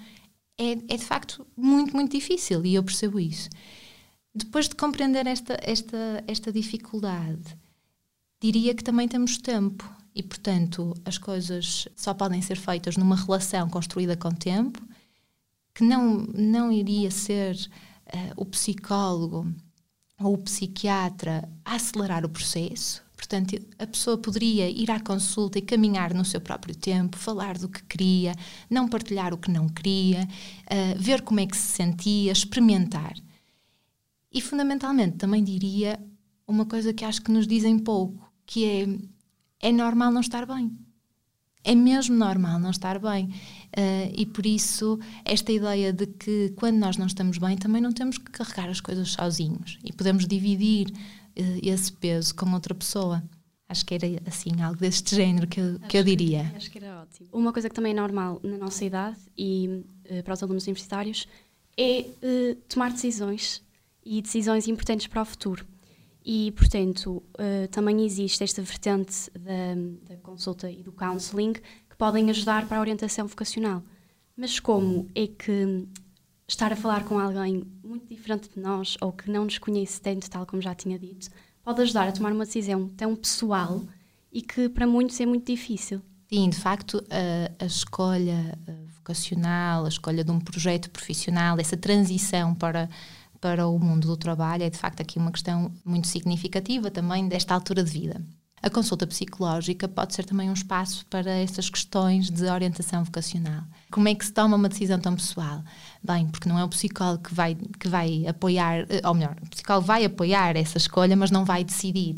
é, 0.57 0.73
é 0.89 0.97
de 0.97 1.05
facto 1.05 1.45
muito, 1.57 1.93
muito 1.95 2.13
difícil 2.13 2.65
e 2.65 2.77
eu 2.77 2.85
percebo 2.85 3.19
isso. 3.19 3.49
Depois 4.37 4.69
de 4.69 4.75
compreender 4.75 5.27
esta, 5.27 5.57
esta, 5.63 6.23
esta 6.27 6.53
dificuldade, 6.53 7.57
diria 8.39 8.75
que 8.75 8.85
também 8.85 9.09
temos 9.09 9.39
tempo 9.39 9.91
e, 10.15 10.23
portanto, 10.23 10.93
as 11.07 11.17
coisas 11.17 11.89
só 11.97 12.13
podem 12.13 12.43
ser 12.43 12.59
feitas 12.59 12.99
numa 12.99 13.17
relação 13.17 13.67
construída 13.71 14.15
com 14.15 14.31
tempo, 14.31 14.87
que 15.75 15.83
não, 15.83 16.19
não 16.35 16.71
iria 16.71 17.11
ser 17.11 17.55
uh, 17.55 18.33
o 18.37 18.45
psicólogo 18.45 19.51
ou 20.21 20.35
o 20.35 20.39
psiquiatra 20.39 21.49
a 21.65 21.77
acelerar 21.77 22.23
o 22.23 22.29
processo. 22.29 23.03
Portanto, 23.17 23.57
a 23.79 23.87
pessoa 23.87 24.19
poderia 24.19 24.69
ir 24.69 24.91
à 24.91 25.01
consulta 25.01 25.59
e 25.59 25.63
caminhar 25.63 26.13
no 26.13 26.27
seu 26.27 26.43
próprio 26.43 26.77
tempo, 26.77 27.17
falar 27.17 27.57
do 27.57 27.71
que 27.71 27.83
queria, 27.85 28.35
não 28.69 28.87
partilhar 28.87 29.33
o 29.33 29.39
que 29.39 29.51
não 29.51 29.67
queria, 29.67 30.25
uh, 30.25 31.03
ver 31.03 31.23
como 31.23 31.41
é 31.41 31.47
que 31.47 31.57
se 31.57 31.69
sentia, 31.69 32.33
experimentar. 32.33 33.15
E 34.37 34.41
fundamentalmente 34.43 35.17
também 35.17 35.43
diria 35.43 35.99
uma 36.47 36.67
coisa 36.67 36.93
que 36.93 37.07
acho 37.07 37.23
que 37.23 37.31
nos 37.31 37.47
dizem 37.47 37.79
pouco, 37.79 38.31
que 38.45 38.67
é 38.67 38.87
é 39.61 39.73
normal 39.73 40.13
não 40.13 40.21
estar 40.21 40.47
bem. 40.47 40.71
É 41.65 41.75
mesmo 41.75 42.15
normal 42.15 42.61
não 42.61 42.71
estar 42.71 42.99
bem. 42.99 43.31
Uh, 43.77 44.13
e 44.15 44.27
por 44.27 44.45
isso, 44.45 45.01
esta 45.25 45.51
ideia 45.51 45.91
de 45.91 46.07
que 46.07 46.53
quando 46.55 46.77
nós 46.77 46.99
não 46.99 47.07
estamos 47.07 47.39
bem, 47.39 47.57
também 47.57 47.81
não 47.81 47.93
temos 47.93 48.19
que 48.19 48.31
carregar 48.31 48.69
as 48.69 48.81
coisas 48.81 49.13
sozinhos 49.13 49.79
e 49.83 49.91
podemos 49.91 50.27
dividir 50.27 50.89
uh, 50.91 51.59
esse 51.63 51.91
peso 51.91 52.35
com 52.35 52.53
outra 52.53 52.75
pessoa. 52.75 53.25
Acho 53.69 53.87
que 53.87 53.95
era 53.95 54.07
assim, 54.27 54.61
algo 54.63 54.79
deste 54.79 55.17
género 55.17 55.49
que 55.49 55.59
eu, 55.59 55.81
que 55.89 55.97
eu 55.97 56.05
diria. 56.05 56.53
acho 56.55 56.71
que 56.71 56.77
era 56.77 57.01
ótimo. 57.01 57.29
Uma 57.33 57.53
coisa 57.53 57.71
que 57.71 57.75
também 57.75 57.93
é 57.93 57.97
normal 57.97 58.39
na 58.45 58.59
nossa 58.59 58.85
idade 58.85 59.17
e 59.37 59.83
uh, 60.11 60.23
para 60.23 60.35
os 60.35 60.43
alunos 60.43 60.65
universitários 60.67 61.27
é 61.79 62.07
tomar 62.69 62.91
decisões 62.93 63.66
e 64.07 64.23
decisões 64.23 64.69
importantes 64.69 65.09
para 65.09 65.21
o 65.21 65.25
futuro. 65.25 65.67
E, 66.25 66.53
portanto, 66.53 67.23
uh, 67.35 67.69
também 67.71 68.05
existe 68.05 68.43
esta 68.43 68.63
vertente 68.63 69.31
da, 69.33 70.15
da, 70.15 70.17
consulta 70.21 70.71
e 70.71 70.83
do 70.83 70.93
counseling 70.93 71.53
que 71.53 71.97
podem 71.99 72.31
ajudar 72.31 72.67
para 72.67 72.79
a 72.79 72.81
orientação 72.81 73.27
vocacional. 73.27 73.83
Mas 74.37 74.61
como 74.61 75.09
é 75.15 75.27
que 75.27 75.87
estar 76.49 76.73
a 76.73 76.77
falar 76.77 77.05
com 77.05 77.19
alguém 77.19 77.65
muito 77.83 78.07
diferente 78.07 78.49
de 78.55 78.61
nós 78.61 78.97
ou 79.01 79.13
que 79.13 79.31
não 79.31 79.45
nos 79.45 79.59
conhece 79.59 80.01
tanto, 80.01 80.31
tal 80.31 80.47
como 80.47 80.63
já 80.63 80.75
tinha 80.75 80.99
dito, 80.99 81.29
pode 81.63 81.83
ajudar 81.83 82.09
a 82.09 82.13
tomar 82.13 82.33
uma 82.33 82.45
decisão 82.45 82.89
tão 82.89 83.15
pessoal 83.17 83.83
e 84.33 84.43
que 84.43 84.69
para 84.69 84.87
muitos 84.87 85.21
é 85.21 85.27
muito 85.27 85.47
difícil? 85.47 86.01
Sim, 86.29 86.51
de 86.51 86.59
facto, 86.59 87.03
a, 87.09 87.65
a 87.65 87.67
escolha 87.67 88.59
eh, 88.67 88.73
vocacional, 88.97 89.85
a 89.85 89.89
escolha 89.89 90.25
de 90.25 90.31
um 90.33 90.41
projeto 90.41 90.91
profissional, 90.91 91.57
essa 91.61 91.77
transição 91.77 92.53
para 92.53 92.91
para 93.41 93.67
o 93.67 93.79
mundo 93.79 94.07
do 94.07 94.17
trabalho 94.17 94.63
é 94.63 94.71
de 94.71 94.79
facto 94.79 95.01
aqui 95.01 95.19
uma 95.19 95.33
questão 95.33 95.73
muito 95.85 96.07
significativa 96.07 96.91
também 96.91 97.29
desta 97.29 97.55
altura 97.55 97.83
de 97.83 97.91
vida. 97.91 98.23
A 98.63 98.71
consulta 98.71 99.07
psicológica 99.07 99.87
pode 99.87 100.15
ser 100.15 100.25
também 100.25 100.51
um 100.51 100.55
espaço 100.55 101.07
para 101.07 101.31
essas 101.31 101.71
questões 101.71 102.31
de 102.31 102.47
orientação 102.47 103.05
vocacional. 103.05 103.63
Como 103.91 104.09
é 104.09 104.15
que 104.15 104.25
se 104.25 104.33
toma 104.33 104.57
uma 104.57 104.69
decisão 104.69 104.99
tão 104.99 105.15
pessoal? 105.15 105.63
Bem, 106.03 106.27
porque 106.27 106.49
não 106.49 106.59
é 106.59 106.65
o 106.65 106.69
psicólogo 106.69 107.23
que 107.23 107.35
vai, 107.35 107.55
que 107.55 107.87
vai 107.87 108.27
apoiar, 108.27 108.87
ou 109.05 109.15
melhor, 109.15 109.37
o 109.43 109.51
psicólogo 109.51 109.87
vai 109.87 110.05
apoiar 110.05 110.57
essa 110.57 110.79
escolha, 110.79 111.15
mas 111.15 111.31
não 111.31 111.45
vai 111.45 111.63
decidir. 111.63 112.17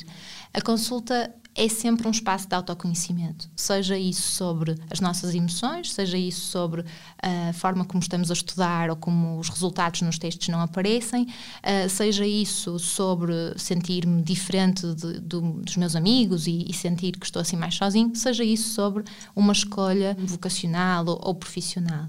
A 0.55 0.63
consulta 0.63 1.35
é 1.59 1.69
sempre 1.69 2.07
um 2.07 2.11
espaço 2.13 2.49
de 2.49 2.55
autoconhecimento, 2.55 3.51
seja 3.57 3.99
isso 3.99 4.23
sobre 4.23 4.77
as 4.89 5.01
nossas 5.01 5.35
emoções, 5.35 5.93
seja 5.93 6.17
isso 6.17 6.43
sobre 6.43 6.85
a 7.21 7.53
forma 7.53 7.85
como 7.85 8.01
estamos 8.01 8.31
a 8.31 8.35
estudar 8.35 8.91
ou 8.91 8.95
como 8.95 9.41
os 9.41 9.49
resultados 9.49 10.01
nos 10.03 10.19
textos 10.19 10.47
não 10.49 10.61
aparecem, 10.61 11.25
uh, 11.25 11.89
seja 11.91 12.25
isso 12.25 12.79
sobre 12.79 13.33
sentir-me 13.57 14.23
diferente 14.23 14.87
de, 14.95 15.15
de, 15.15 15.41
dos 15.41 15.77
meus 15.77 15.97
amigos 15.97 16.47
e, 16.47 16.65
e, 16.69 16.73
sentir 16.73 17.19
que 17.19 17.27
estou 17.27 17.43
assim 17.43 17.57
mais 17.57 17.75
sozinho, 17.75 18.15
seja 18.15 18.45
isso 18.45 18.73
sobre 18.73 19.03
uma 19.35 19.53
escolha 19.53 20.17
vocacional 20.21 21.05
ou, 21.07 21.21
ou 21.21 21.35
profissional. 21.35 22.07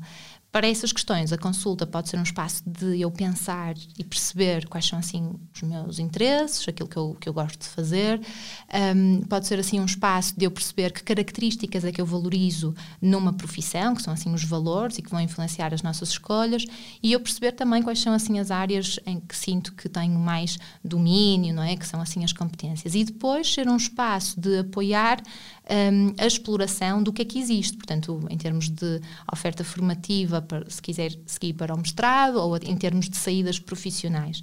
Para 0.52 0.68
essas 0.68 0.92
questões, 0.92 1.32
a 1.32 1.38
consulta 1.38 1.86
pode 1.86 2.10
ser 2.10 2.18
um 2.18 2.24
espaço 2.24 2.64
de 2.66 3.00
eu 3.00 3.12
pensar 3.12 3.76
e 4.00 4.04
perceber 4.04 4.68
quais 4.68 4.88
são 4.88 4.98
assim 4.98 5.32
os 5.54 5.62
meus 5.62 6.00
interesses, 6.00 6.68
aquilo 6.68 6.90
que 6.90 6.98
eu, 6.98 7.16
que 7.20 7.30
eu 7.30 7.34
gosto 7.34 7.60
de 7.60 7.68
fazer. 7.68 8.20
Um, 8.96 9.22
pode 9.22 9.46
ser 9.46 9.60
assim 9.60 9.80
um 9.80 9.86
espaço 9.86 10.34
de 10.36 10.46
eu 10.46 10.52
perceber 10.52 10.92
que 10.92 11.04
características 11.04 11.86
é 11.86 11.92
que 11.92 12.02
eu 12.02 12.06
valorizo 12.06 12.74
numa 13.00 13.32
profissão, 13.32 13.94
que 13.94 14.02
são 14.02 14.12
assim 14.12 14.34
os 14.34 14.44
valores 14.44 14.98
e 14.98 15.04
que 15.04 15.12
vão 15.12 15.22
influenciar 15.22 15.72
as 15.72 15.84
nossas 15.84 16.10
escolhas, 16.10 16.66
e 17.04 17.12
eu 17.12 17.20
perceber 17.20 17.52
também 17.52 17.84
quais 17.84 18.00
são 18.00 18.12
assim 18.12 18.40
as 18.40 18.50
áreas 18.50 19.00
em 19.06 19.20
que 19.20 19.36
sinto 19.36 19.72
que 19.76 19.88
tenho 19.88 20.18
mais 20.18 20.58
domínio, 20.84 21.54
não 21.54 21.62
é? 21.62 21.76
Que 21.76 21.86
são 21.86 22.02
assim 22.02 22.24
as 22.24 22.34
competências. 22.34 22.96
E 22.96 23.04
depois 23.04 23.54
ser 23.54 23.70
um 23.70 23.78
espaço 23.78 24.40
de 24.42 24.58
apoiar 24.58 25.22
um, 25.70 26.14
a 26.18 26.26
exploração 26.26 27.04
do 27.04 27.14
que 27.14 27.22
é 27.22 27.26
que 27.26 27.40
existe, 27.40 27.78
portanto, 27.78 28.26
em 28.30 28.38
termos 28.38 28.70
de 28.70 29.02
oferta 29.32 29.64
formativa, 29.64 30.42
para, 30.42 30.70
se 30.70 30.82
quiser 30.82 31.14
seguir 31.26 31.54
para 31.54 31.74
o 31.74 31.78
mestrado, 31.78 32.38
ou 32.38 32.58
em 32.58 32.76
termos 32.76 33.10
de 33.10 33.18
saídas 33.18 33.60
profissionais. 33.60 34.42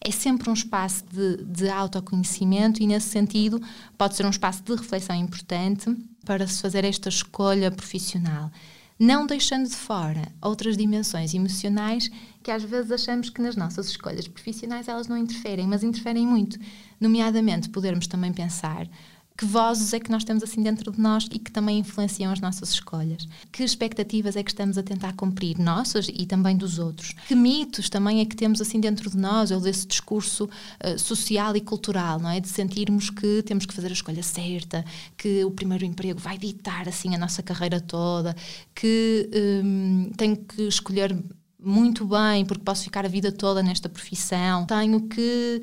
É 0.00 0.12
sempre 0.12 0.48
um 0.48 0.52
espaço 0.52 1.04
de, 1.12 1.44
de 1.44 1.68
autoconhecimento 1.68 2.80
e, 2.80 2.86
nesse 2.86 3.08
sentido, 3.08 3.60
pode 3.96 4.14
ser 4.14 4.24
um 4.24 4.30
espaço 4.30 4.62
de 4.62 4.74
reflexão 4.74 5.16
importante 5.16 5.94
para 6.24 6.46
se 6.46 6.62
fazer 6.62 6.84
esta 6.84 7.08
escolha 7.08 7.70
profissional 7.70 8.50
não 8.98 9.26
deixando 9.26 9.68
de 9.68 9.76
fora 9.76 10.32
outras 10.42 10.76
dimensões 10.76 11.32
emocionais 11.32 12.10
que 12.42 12.50
às 12.50 12.64
vezes 12.64 12.90
achamos 12.90 13.30
que 13.30 13.40
nas 13.40 13.54
nossas 13.54 13.88
escolhas 13.88 14.26
profissionais 14.26 14.88
elas 14.88 15.06
não 15.06 15.16
interferem, 15.16 15.66
mas 15.66 15.84
interferem 15.84 16.26
muito. 16.26 16.58
Nomeadamente, 17.00 17.68
podermos 17.68 18.08
também 18.08 18.32
pensar 18.32 18.88
que 19.38 19.44
vozes 19.44 19.92
é 19.92 20.00
que 20.00 20.10
nós 20.10 20.24
temos 20.24 20.42
assim 20.42 20.60
dentro 20.64 20.90
de 20.90 21.00
nós 21.00 21.28
e 21.30 21.38
que 21.38 21.52
também 21.52 21.78
influenciam 21.78 22.32
as 22.32 22.40
nossas 22.40 22.70
escolhas? 22.70 23.28
Que 23.52 23.62
expectativas 23.62 24.34
é 24.34 24.42
que 24.42 24.50
estamos 24.50 24.76
a 24.76 24.82
tentar 24.82 25.12
cumprir, 25.12 25.56
nossas 25.60 26.08
e 26.08 26.26
também 26.26 26.56
dos 26.56 26.80
outros? 26.80 27.14
Que 27.28 27.36
mitos 27.36 27.88
também 27.88 28.20
é 28.20 28.24
que 28.24 28.34
temos 28.34 28.60
assim 28.60 28.80
dentro 28.80 29.08
de 29.08 29.16
nós, 29.16 29.52
ou 29.52 29.60
desse 29.60 29.86
discurso 29.86 30.46
uh, 30.46 30.98
social 30.98 31.54
e 31.54 31.60
cultural, 31.60 32.18
não 32.18 32.30
é? 32.30 32.40
De 32.40 32.48
sentirmos 32.48 33.10
que 33.10 33.40
temos 33.44 33.64
que 33.64 33.72
fazer 33.72 33.90
a 33.90 33.92
escolha 33.92 34.24
certa, 34.24 34.84
que 35.16 35.44
o 35.44 35.52
primeiro 35.52 35.84
emprego 35.84 36.18
vai 36.18 36.36
ditar 36.36 36.88
assim 36.88 37.14
a 37.14 37.18
nossa 37.18 37.40
carreira 37.40 37.80
toda, 37.80 38.34
que 38.74 39.30
um, 39.62 40.10
tenho 40.16 40.36
que 40.36 40.62
escolher 40.62 41.16
muito 41.60 42.04
bem 42.04 42.44
porque 42.44 42.64
posso 42.64 42.82
ficar 42.82 43.04
a 43.04 43.08
vida 43.08 43.30
toda 43.30 43.62
nesta 43.62 43.88
profissão, 43.88 44.66
tenho 44.66 45.02
que 45.02 45.62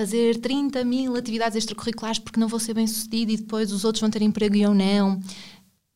fazer 0.00 0.38
30 0.38 0.82
mil 0.82 1.14
atividades 1.14 1.56
extracurriculares 1.56 2.18
porque 2.18 2.40
não 2.40 2.48
vou 2.48 2.58
ser 2.58 2.72
bem 2.72 2.86
sucedido 2.86 3.32
e 3.32 3.36
depois 3.36 3.70
os 3.70 3.84
outros 3.84 4.00
vão 4.00 4.08
ter 4.08 4.22
emprego 4.22 4.56
e 4.56 4.62
eu 4.62 4.72
não. 4.72 5.20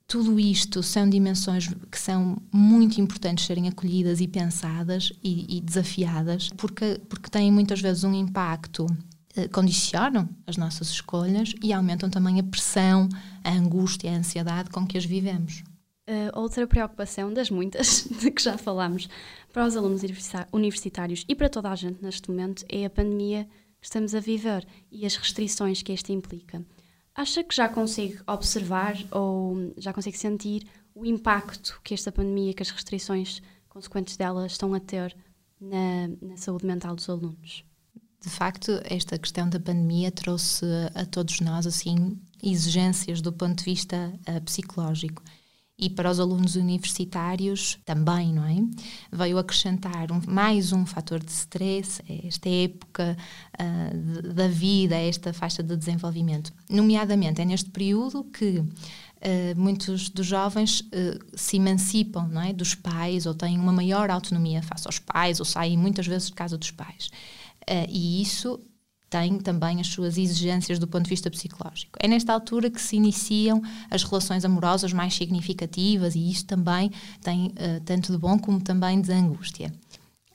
Tudo 0.06 0.38
isto 0.38 0.82
são 0.82 1.08
dimensões 1.08 1.70
que 1.90 1.98
são 1.98 2.36
muito 2.52 3.00
importantes 3.00 3.46
serem 3.46 3.66
acolhidas 3.66 4.20
e 4.20 4.28
pensadas 4.28 5.10
e, 5.22 5.56
e 5.56 5.60
desafiadas, 5.62 6.50
porque, 6.50 7.00
porque 7.08 7.30
têm 7.30 7.50
muitas 7.50 7.80
vezes 7.80 8.04
um 8.04 8.12
impacto 8.12 8.86
eh, 9.34 9.48
condicionam 9.48 10.28
as 10.46 10.58
nossas 10.58 10.88
escolhas 10.88 11.54
e 11.62 11.72
aumentam 11.72 12.10
também 12.10 12.38
a 12.38 12.42
pressão, 12.42 13.08
a 13.42 13.52
angústia, 13.52 14.12
a 14.12 14.16
ansiedade 14.16 14.68
com 14.68 14.86
que 14.86 14.98
as 14.98 15.06
vivemos. 15.06 15.64
Uh, 16.06 16.28
outra 16.38 16.66
preocupação 16.66 17.32
das 17.32 17.48
muitas 17.48 18.06
de 18.20 18.30
que 18.30 18.42
já 18.42 18.58
falámos 18.58 19.08
para 19.50 19.64
os 19.64 19.74
alunos 19.74 20.02
universitários 20.52 21.24
e 21.26 21.34
para 21.34 21.48
toda 21.48 21.70
a 21.70 21.74
gente 21.74 22.02
neste 22.02 22.28
momento 22.28 22.66
é 22.68 22.84
a 22.84 22.90
pandemia 22.90 23.48
estamos 23.84 24.14
a 24.14 24.20
viver 24.20 24.66
e 24.90 25.04
as 25.04 25.14
restrições 25.16 25.82
que 25.82 25.92
esta 25.92 26.12
implica. 26.12 26.64
Acha 27.14 27.44
que 27.44 27.54
já 27.54 27.68
consegue 27.68 28.18
observar 28.26 28.96
ou 29.10 29.72
já 29.76 29.92
consegue 29.92 30.18
sentir 30.18 30.66
o 30.94 31.04
impacto 31.04 31.80
que 31.84 31.94
esta 31.94 32.10
pandemia, 32.10 32.54
que 32.54 32.62
as 32.62 32.70
restrições 32.70 33.40
consequentes 33.68 34.16
dela 34.16 34.46
estão 34.46 34.74
a 34.74 34.80
ter 34.80 35.14
na, 35.60 36.08
na 36.20 36.36
saúde 36.36 36.66
mental 36.66 36.96
dos 36.96 37.08
alunos? 37.08 37.64
De 38.20 38.30
facto, 38.30 38.80
esta 38.84 39.18
questão 39.18 39.48
da 39.48 39.60
pandemia 39.60 40.10
trouxe 40.10 40.64
a 40.94 41.04
todos 41.04 41.40
nós 41.40 41.66
assim 41.66 42.18
exigências 42.42 43.20
do 43.20 43.32
ponto 43.32 43.58
de 43.58 43.64
vista 43.64 44.12
uh, 44.28 44.40
psicológico 44.42 45.22
e 45.76 45.90
para 45.90 46.10
os 46.10 46.20
alunos 46.20 46.54
universitários 46.54 47.78
também, 47.84 48.32
não 48.32 48.46
é? 48.46 48.56
Veio 49.10 49.38
acrescentar 49.38 50.12
um, 50.12 50.20
mais 50.26 50.72
um 50.72 50.86
fator 50.86 51.18
de 51.22 51.32
stress, 51.32 52.00
é 52.08 52.28
esta 52.28 52.48
época 52.48 53.16
uh, 53.60 54.22
de, 54.22 54.34
da 54.34 54.46
vida, 54.46 54.94
esta 54.94 55.32
faixa 55.32 55.62
de 55.62 55.76
desenvolvimento. 55.76 56.52
Nomeadamente, 56.70 57.40
é 57.40 57.44
neste 57.44 57.70
período 57.70 58.22
que 58.24 58.58
uh, 58.58 58.66
muitos 59.56 60.08
dos 60.08 60.26
jovens 60.26 60.80
uh, 60.80 61.18
se 61.34 61.56
emancipam 61.56 62.28
não 62.28 62.42
é? 62.42 62.52
dos 62.52 62.76
pais 62.76 63.26
ou 63.26 63.34
têm 63.34 63.58
uma 63.58 63.72
maior 63.72 64.10
autonomia 64.10 64.62
face 64.62 64.86
aos 64.86 65.00
pais 65.00 65.40
ou 65.40 65.44
saem 65.44 65.76
muitas 65.76 66.06
vezes 66.06 66.28
de 66.28 66.34
casa 66.34 66.56
dos 66.56 66.70
pais. 66.70 67.10
e 67.88 68.22
isso 68.22 68.60
tem 69.14 69.38
também 69.38 69.80
as 69.80 69.86
suas 69.86 70.18
exigências 70.18 70.76
do 70.76 70.88
ponto 70.88 71.04
de 71.04 71.10
vista 71.10 71.30
psicológico. 71.30 71.96
É 72.00 72.08
nesta 72.08 72.32
altura 72.32 72.68
que 72.68 72.82
se 72.82 72.96
iniciam 72.96 73.62
as 73.88 74.02
relações 74.02 74.44
amorosas 74.44 74.92
mais 74.92 75.14
significativas 75.14 76.16
e 76.16 76.30
isto 76.32 76.48
também 76.48 76.90
tem 77.22 77.46
uh, 77.46 77.80
tanto 77.84 78.10
de 78.10 78.18
bom 78.18 78.36
como 78.36 78.60
também 78.60 79.00
de 79.00 79.12
angústia. 79.12 79.72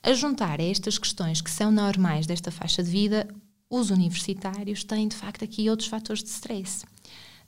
A 0.02 0.14
juntar 0.14 0.60
a 0.60 0.64
estas 0.64 0.96
questões 0.96 1.42
que 1.42 1.50
são 1.50 1.70
normais 1.70 2.26
desta 2.26 2.50
faixa 2.50 2.82
de 2.82 2.88
vida, 2.88 3.28
os 3.68 3.90
universitários 3.90 4.82
têm 4.82 5.08
de 5.08 5.16
facto 5.16 5.44
aqui 5.44 5.68
outros 5.68 5.90
fatores 5.90 6.22
de 6.22 6.30
stress, 6.30 6.86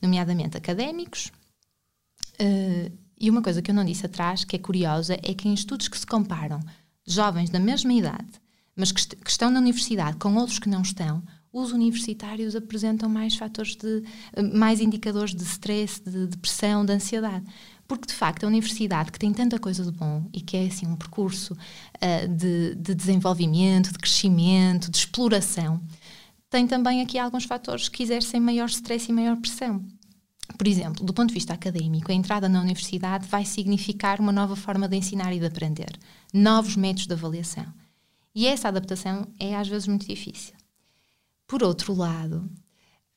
nomeadamente 0.02 0.58
académicos. 0.58 1.32
Uh, 2.38 2.92
e 3.18 3.30
uma 3.30 3.40
coisa 3.40 3.62
que 3.62 3.70
eu 3.70 3.74
não 3.74 3.86
disse 3.86 4.04
atrás, 4.04 4.44
que 4.44 4.56
é 4.56 4.58
curiosa, 4.58 5.14
é 5.14 5.32
que 5.32 5.48
em 5.48 5.54
estudos 5.54 5.88
que 5.88 5.98
se 5.98 6.06
comparam 6.06 6.60
jovens 7.06 7.48
da 7.48 7.58
mesma 7.58 7.94
idade 7.94 8.41
mas 8.76 8.92
que, 8.92 9.16
que 9.16 9.30
estão 9.30 9.50
na 9.50 9.60
universidade 9.60 10.16
com 10.16 10.34
outros 10.34 10.58
que 10.58 10.68
não 10.68 10.82
estão, 10.82 11.22
os 11.52 11.70
universitários 11.72 12.56
apresentam 12.56 13.08
mais 13.08 13.36
fatores 13.36 13.76
de 13.76 14.02
mais 14.54 14.80
indicadores 14.80 15.34
de 15.34 15.42
stress, 15.42 16.00
de 16.02 16.26
depressão, 16.26 16.84
de 16.84 16.92
ansiedade. 16.92 17.44
Porque 17.86 18.06
de 18.06 18.14
facto 18.14 18.44
a 18.44 18.46
universidade 18.46 19.12
que 19.12 19.18
tem 19.18 19.32
tanta 19.32 19.58
coisa 19.58 19.84
de 19.84 19.92
bom 19.92 20.26
e 20.32 20.40
que 20.40 20.56
é 20.56 20.66
assim 20.66 20.86
um 20.86 20.96
percurso 20.96 21.52
uh, 21.52 22.28
de, 22.28 22.74
de 22.76 22.94
desenvolvimento, 22.94 23.92
de 23.92 23.98
crescimento, 23.98 24.90
de 24.90 24.96
exploração, 24.96 25.82
tem 26.48 26.66
também 26.66 27.02
aqui 27.02 27.18
alguns 27.18 27.44
fatores 27.44 27.88
que 27.88 28.02
exercem 28.02 28.40
maior 28.40 28.66
stress 28.68 29.10
e 29.10 29.12
maior 29.12 29.36
pressão. 29.36 29.84
Por 30.56 30.66
exemplo, 30.66 31.04
do 31.04 31.12
ponto 31.12 31.28
de 31.28 31.34
vista 31.34 31.52
académico, 31.52 32.10
a 32.10 32.14
entrada 32.14 32.48
na 32.48 32.60
universidade 32.60 33.26
vai 33.26 33.44
significar 33.44 34.20
uma 34.20 34.32
nova 34.32 34.56
forma 34.56 34.88
de 34.88 34.96
ensinar 34.96 35.32
e 35.32 35.40
de 35.40 35.46
aprender, 35.46 35.98
novos 36.32 36.76
métodos 36.76 37.06
de 37.06 37.12
avaliação. 37.12 37.66
E 38.34 38.46
essa 38.46 38.68
adaptação 38.68 39.26
é 39.38 39.54
às 39.54 39.68
vezes 39.68 39.86
muito 39.86 40.06
difícil. 40.06 40.54
Por 41.46 41.62
outro 41.62 41.94
lado, 41.94 42.50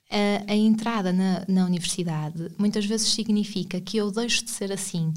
a, 0.10 0.51
a 0.51 0.55
entrada 0.55 1.13
na, 1.13 1.45
na, 1.48 1.65
universidade 1.65 2.51
muitas 2.57 2.86
vezes 2.86 3.13
significa 3.13 3.79
que 3.79 3.98
eu 3.98 4.12
deixo 4.12 4.43
de 4.43 4.51
ser 4.51 4.72
assim 4.72 5.13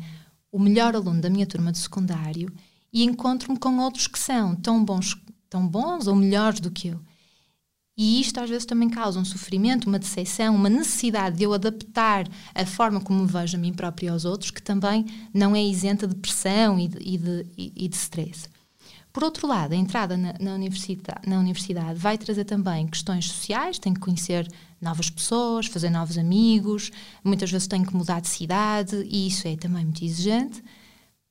o 0.50 0.58
melhor 0.58 0.94
aluno 0.94 1.20
da 1.20 1.28
minha 1.28 1.46
turma 1.46 1.72
de 1.72 1.78
secundário 1.78 2.50
e 2.92 3.04
encontro-me 3.04 3.58
com 3.58 3.78
outros 3.78 4.06
que 4.06 4.18
são 4.18 4.54
tão 4.54 4.84
bons, 4.84 5.16
tão 5.50 5.66
bons 5.66 6.06
ou 6.06 6.14
melhores 6.14 6.60
do 6.60 6.70
que 6.70 6.88
eu. 6.88 7.00
E 7.96 8.20
isto 8.20 8.38
às 8.38 8.48
vezes 8.48 8.64
também 8.64 8.88
causa 8.88 9.18
um 9.18 9.24
sofrimento, 9.24 9.88
uma 9.88 9.98
decepção, 9.98 10.54
uma 10.54 10.70
necessidade 10.70 11.36
de 11.36 11.42
eu 11.42 11.52
adaptar 11.52 12.28
a 12.54 12.64
forma 12.64 13.00
como 13.00 13.22
me 13.22 13.26
vejo 13.26 13.56
a 13.56 13.60
mim 13.60 13.72
própria 13.72 14.06
e 14.06 14.10
aos 14.10 14.24
outros, 14.24 14.52
que 14.52 14.62
também 14.62 15.04
não 15.34 15.56
é 15.56 15.62
isenta 15.62 16.06
de 16.06 16.14
pressão 16.14 16.78
e 16.78 16.86
de, 16.86 16.98
e 17.00 17.18
de, 17.18 17.46
e 17.56 17.88
de 17.88 17.96
stress. 17.96 18.48
Por 19.12 19.24
outro 19.24 19.46
lado, 19.46 19.72
a 19.72 19.76
entrada 19.76 20.16
na, 20.16 20.34
na, 20.38 20.54
universidade, 20.54 21.28
na 21.28 21.38
universidade 21.38 21.98
vai 21.98 22.18
trazer 22.18 22.44
também 22.44 22.86
questões 22.86 23.26
sociais, 23.26 23.78
tem 23.78 23.94
que 23.94 24.00
conhecer 24.00 24.46
novas 24.80 25.10
pessoas, 25.10 25.66
fazer 25.66 25.90
novos 25.90 26.18
amigos, 26.18 26.90
muitas 27.24 27.50
vezes 27.50 27.66
tem 27.66 27.82
que 27.84 27.96
mudar 27.96 28.20
de 28.20 28.28
cidade 28.28 28.96
e 29.08 29.26
isso 29.26 29.48
é 29.48 29.56
também 29.56 29.84
muito 29.84 30.04
exigente. 30.04 30.62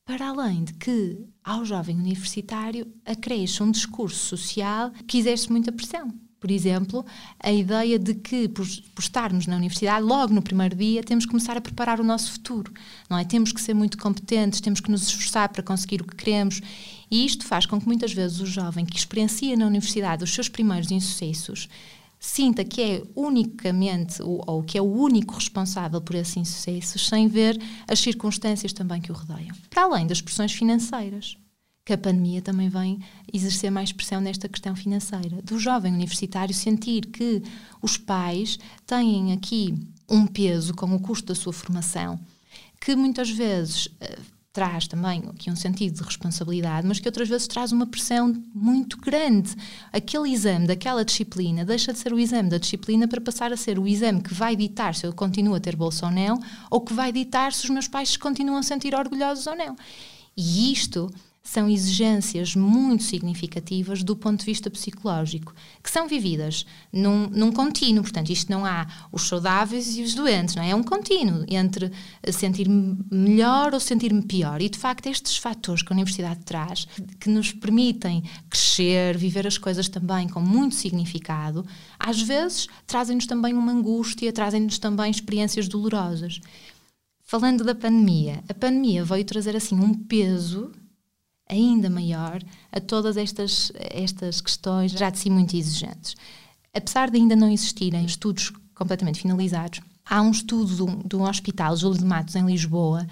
Para 0.05 0.29
além 0.29 0.63
de 0.63 0.73
que, 0.73 1.17
ao 1.43 1.65
jovem 1.65 1.97
universitário, 1.97 2.87
acresce 3.05 3.61
um 3.61 3.69
discurso 3.69 4.37
social 4.37 4.91
que 5.05 5.17
exerce 5.17 5.51
muita 5.51 5.71
pressão. 5.71 6.13
Por 6.39 6.51
exemplo, 6.51 7.05
a 7.39 7.51
ideia 7.51 7.97
de 7.97 8.13
que, 8.13 8.47
por, 8.47 8.65
por, 8.95 9.01
estarmos 9.01 9.47
na 9.47 9.55
universidade, 9.55 10.05
logo 10.05 10.33
no 10.33 10.41
primeiro 10.41 10.75
dia, 10.75 11.03
temos 11.03 11.25
que 11.25 11.31
começar 11.31 11.57
a 11.57 11.61
preparar 11.61 11.99
o 11.99 12.03
nosso 12.03 12.31
futuro. 12.31 12.71
Não 13.09 13.17
é? 13.17 13.25
Temos 13.25 13.51
que 13.51 13.59
ser 13.59 13.73
muito 13.73 13.97
competentes, 13.97 14.61
temos 14.61 14.79
que 14.79 14.91
nos 14.91 15.07
esforçar 15.07 15.49
para 15.49 15.63
conseguir 15.63 16.01
o 16.01 16.05
que 16.05 16.15
queremos. 16.15 16.61
E 17.09 17.25
isto 17.25 17.45
faz 17.45 17.65
com 17.65 17.79
que 17.79 17.87
muitas 17.87 18.11
vezes 18.11 18.39
o 18.39 18.45
jovem 18.45 18.85
que 18.85 18.97
experiencia 18.97 19.55
na 19.55 19.65
universidade 19.65 20.23
os 20.23 20.33
seus 20.33 20.49
primeiros 20.49 20.91
insucessos 20.91 21.69
sinta 22.19 22.65
que 22.65 22.81
é 22.81 23.03
unicamente 23.15 24.21
ou, 24.21 24.63
que 24.63 24.77
é 24.77 24.81
o 24.81 24.85
único 24.85 25.35
responsável 25.35 26.01
por 26.01 26.15
esses 26.15 26.35
insucessos, 26.35 27.07
sem 27.07 27.27
ver 27.27 27.61
as 27.87 27.99
circunstâncias 27.99 28.73
também 28.73 28.99
que 28.99 29.11
o 29.11 29.15
rodeiam. 29.15 29.55
Para 29.69 29.83
além 29.83 30.07
das 30.07 30.19
pressões 30.19 30.51
financeiras 30.51 31.37
que 31.85 31.93
a 31.93 31.97
pandemia 31.97 32.41
também 32.41 32.67
vem 32.67 32.99
exercer 33.31 33.71
mais 33.71 33.93
pressão 33.93 34.19
nesta 34.19 34.49
questão 34.49 34.75
financeira. 34.75 35.41
Do 35.41 35.57
jovem 35.57 35.93
universitário 35.93 36.53
sentir 36.53 37.05
que 37.05 37.41
os 37.81 37.95
pais 37.95 38.59
têm 38.85 39.31
aqui 39.31 39.73
um 40.09 40.27
peso 40.27 40.73
com 40.73 40.93
o 40.93 40.99
custo 40.99 41.27
da 41.27 41.35
sua 41.35 41.53
formação, 41.53 42.19
que 42.81 42.93
muitas 42.93 43.29
vezes 43.29 43.85
uh, 43.85 44.21
traz 44.57 44.87
também 44.87 45.21
aqui 45.29 45.51
um 45.51 45.55
sentido 45.55 45.97
de 45.97 46.03
responsabilidade, 46.03 46.87
mas 46.87 46.99
que 46.99 47.07
outras 47.07 47.29
vezes 47.29 47.45
traz 47.45 47.71
uma 47.71 47.85
pressão 47.85 48.33
muito 48.55 48.97
grande. 48.97 49.55
Aquele 49.93 50.31
exame 50.31 50.65
daquela 50.65 51.05
disciplina 51.05 51.63
deixa 51.63 51.93
de 51.93 51.99
ser 51.99 52.11
o 52.11 52.17
exame 52.17 52.49
da 52.49 52.57
disciplina 52.57 53.07
para 53.07 53.21
passar 53.21 53.53
a 53.53 53.55
ser 53.55 53.77
o 53.77 53.87
exame 53.87 54.19
que 54.19 54.33
vai 54.33 54.55
ditar 54.55 54.95
se 54.95 55.05
eu 55.05 55.13
continuo 55.13 55.53
a 55.53 55.59
ter 55.59 55.75
bolsa 55.75 56.07
ou 56.07 56.11
não, 56.11 56.39
ou 56.71 56.81
que 56.81 56.91
vai 56.91 57.11
ditar 57.11 57.53
se 57.53 57.65
os 57.65 57.69
meus 57.69 57.87
pais 57.87 58.17
continuam 58.17 58.57
a 58.57 58.63
sentir 58.63 58.95
orgulhosos 58.95 59.45
ou 59.45 59.55
não. 59.55 59.75
E 60.35 60.73
isto 60.73 61.07
são 61.47 61.69
exigências 61.69 62.57
muito 62.57 63.03
significativas 63.03 64.03
do 64.03 64.17
ponto 64.17 64.41
de 64.41 64.45
vista 64.45 64.69
psicológico, 64.69 65.55
que 65.81 65.89
são 65.89 66.05
vividas 66.05 66.65
num, 66.91 67.29
num 67.29 67.53
contínuo. 67.53 68.03
Portanto, 68.03 68.29
isto 68.31 68.51
não 68.51 68.65
há 68.65 68.85
os 69.13 69.29
saudáveis 69.29 69.95
e 69.95 70.01
os 70.03 70.13
doentes, 70.13 70.55
não 70.55 70.63
é? 70.63 70.71
É 70.71 70.75
um 70.75 70.83
contínuo 70.83 71.45
entre 71.47 71.89
sentir-me 72.33 72.97
melhor 73.09 73.73
ou 73.73 73.79
sentir-me 73.79 74.21
pior. 74.23 74.61
E, 74.61 74.67
de 74.67 74.77
facto, 74.77 75.07
estes 75.07 75.37
fatores 75.37 75.81
que 75.81 75.93
a 75.93 75.95
universidade 75.95 76.41
traz, 76.43 76.85
que 77.17 77.29
nos 77.29 77.53
permitem 77.53 78.23
crescer, 78.49 79.17
viver 79.17 79.47
as 79.47 79.57
coisas 79.57 79.87
também 79.87 80.27
com 80.27 80.41
muito 80.41 80.75
significado, 80.75 81.65
às 81.97 82.21
vezes 82.21 82.67
trazem-nos 82.85 83.25
também 83.25 83.53
uma 83.53 83.71
angústia, 83.71 84.33
trazem-nos 84.33 84.79
também 84.79 85.09
experiências 85.09 85.69
dolorosas. 85.69 86.41
Falando 87.23 87.63
da 87.63 87.73
pandemia, 87.73 88.43
a 88.49 88.53
pandemia 88.53 89.05
veio 89.05 89.23
trazer 89.23 89.55
assim 89.55 89.79
um 89.79 89.93
peso 89.93 90.73
ainda 91.49 91.89
maior 91.89 92.41
a 92.71 92.79
todas 92.79 93.17
estas, 93.17 93.71
estas 93.75 94.41
questões 94.41 94.91
já 94.91 95.09
de 95.09 95.19
si 95.19 95.29
muito 95.29 95.55
exigentes. 95.55 96.15
Apesar 96.73 97.09
de 97.09 97.17
ainda 97.17 97.35
não 97.35 97.49
existirem 97.49 98.05
estudos 98.05 98.51
completamente 98.75 99.21
finalizados, 99.21 99.79
há 100.05 100.21
um 100.21 100.31
estudo 100.31 101.03
de 101.05 101.15
um, 101.15 101.23
hospital, 101.23 101.75
Júlio 101.75 101.97
de 101.97 102.05
Matos, 102.05 102.35
em 102.35 102.45
Lisboa, 102.45 103.07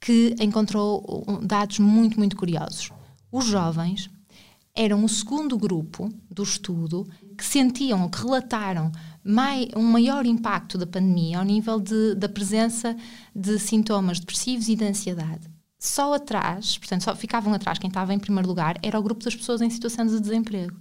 que 0.00 0.34
encontrou 0.40 1.26
dados 1.42 1.78
muito, 1.78 2.18
muito 2.18 2.36
curiosos. 2.36 2.90
Os 3.32 3.46
jovens 3.46 4.08
eram 4.74 5.04
o 5.04 5.08
segundo 5.08 5.58
grupo 5.58 6.08
do 6.30 6.42
estudo 6.42 7.06
que 7.36 7.44
sentiam 7.44 8.08
que 8.08 8.22
relataram 8.22 8.92
mai, 9.24 9.68
um 9.76 9.82
maior 9.82 10.24
impacto 10.24 10.78
da 10.78 10.86
pandemia 10.86 11.38
ao 11.38 11.44
nível 11.44 11.80
de, 11.80 12.14
da 12.14 12.28
presença 12.28 12.96
de 13.34 13.58
sintomas 13.58 14.20
depressivos 14.20 14.68
e 14.68 14.76
de 14.76 14.84
ansiedade 14.84 15.49
só 15.82 16.12
atrás, 16.12 16.76
portanto, 16.76 17.04
só 17.04 17.16
ficavam 17.16 17.54
atrás 17.54 17.78
quem 17.78 17.88
estava 17.88 18.12
em 18.12 18.18
primeiro 18.18 18.46
lugar, 18.46 18.76
era 18.82 19.00
o 19.00 19.02
grupo 19.02 19.24
das 19.24 19.34
pessoas 19.34 19.62
em 19.62 19.70
situação 19.70 20.06
de 20.06 20.20
desemprego. 20.20 20.76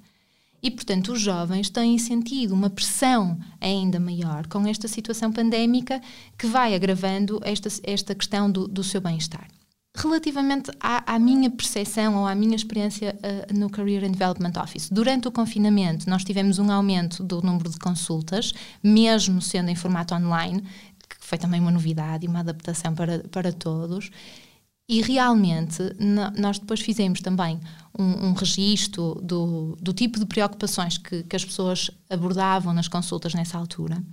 E, 0.61 0.69
portanto, 0.69 1.13
os 1.13 1.21
jovens 1.21 1.69
têm 1.69 1.97
sentido 1.97 2.53
uma 2.53 2.69
pressão 2.69 3.39
ainda 3.61 3.97
maior 3.97 4.45
com 4.47 4.67
esta 4.67 4.89
situação 4.89 5.31
pandémica 5.31 6.01
que 6.37 6.45
vai 6.45 6.75
agravando 6.75 7.39
esta, 7.43 7.69
esta 7.83 8.13
questão 8.13 8.51
do, 8.51 8.67
do 8.67 8.83
seu 8.83 8.99
bem-estar. 8.99 9.47
Relativamente 9.95 10.69
à, 10.81 11.15
à, 11.15 11.17
minha 11.17 11.49
percepção 11.49 12.17
ou 12.17 12.27
à 12.27 12.35
minha 12.35 12.57
experiência 12.57 13.17
uh, 13.23 13.57
no 13.57 13.69
Career 13.69 14.03
and 14.03 14.11
Development 14.11 14.51
Office, 14.61 14.89
durante 14.89 15.29
o 15.29 15.31
confinamento 15.31 16.09
nós 16.09 16.25
tivemos 16.25 16.59
um 16.59 16.69
aumento 16.69 17.23
do 17.23 17.41
número 17.41 17.69
de 17.69 17.79
consultas, 17.79 18.53
mesmo 18.83 19.41
sendo 19.41 19.69
em 19.69 19.75
formato 19.75 20.13
online, 20.13 20.61
que 21.07 21.15
foi 21.21 21.37
também 21.37 21.61
uma 21.61 21.71
novidade 21.71 22.25
e 22.25 22.29
uma 22.29 22.41
adaptação 22.41 22.93
para, 22.93 23.19
para 23.29 23.53
todos. 23.53 24.11
E 24.89 25.03
realmente 25.03 25.83
nós 26.35 26.57
depois 26.57 26.79
fizemos 26.79 27.21
também 27.21 27.59
um, 27.97 28.29
um 28.29 28.33
registro 28.33 29.21
do, 29.21 29.77
do 29.79 29.93
tipo 29.93 30.19
de 30.19 30.25
preocupações 30.25 30.97
que, 30.97 31.21
que 31.21 31.35
as 31.35 31.45
pessoas 31.45 31.91
abordavam 32.09 32.73
nas 32.73 32.87
consultas 32.87 33.35
nessa 33.35 33.55
altura. 33.55 34.03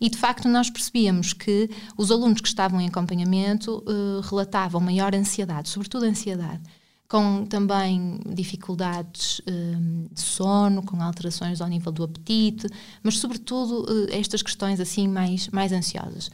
E 0.00 0.08
de 0.08 0.16
facto 0.16 0.48
nós 0.48 0.70
percebíamos 0.70 1.34
que 1.34 1.68
os 1.94 2.10
alunos 2.10 2.40
que 2.40 2.48
estavam 2.48 2.80
em 2.80 2.88
acompanhamento 2.88 3.84
uh, 3.86 4.22
relatavam 4.22 4.80
maior 4.80 5.14
ansiedade, 5.14 5.68
sobretudo 5.68 6.06
ansiedade, 6.06 6.62
com 7.06 7.44
também 7.44 8.18
dificuldades 8.26 9.40
uh, 9.40 10.08
de 10.10 10.20
sono, 10.20 10.82
com 10.82 11.02
alterações 11.02 11.60
ao 11.60 11.68
nível 11.68 11.92
do 11.92 12.02
apetite, 12.02 12.66
mas 13.02 13.18
sobretudo 13.18 13.82
uh, 13.82 14.06
estas 14.10 14.40
questões 14.40 14.80
assim 14.80 15.06
mais, 15.06 15.48
mais 15.48 15.70
ansiosas 15.70 16.30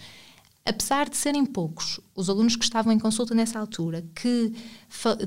apesar 0.65 1.09
de 1.09 1.17
serem 1.17 1.45
poucos 1.45 2.01
os 2.15 2.29
alunos 2.29 2.55
que 2.55 2.65
estavam 2.65 2.93
em 2.93 2.99
consulta 2.99 3.35
nessa 3.35 3.59
altura, 3.59 4.05
que 4.15 4.53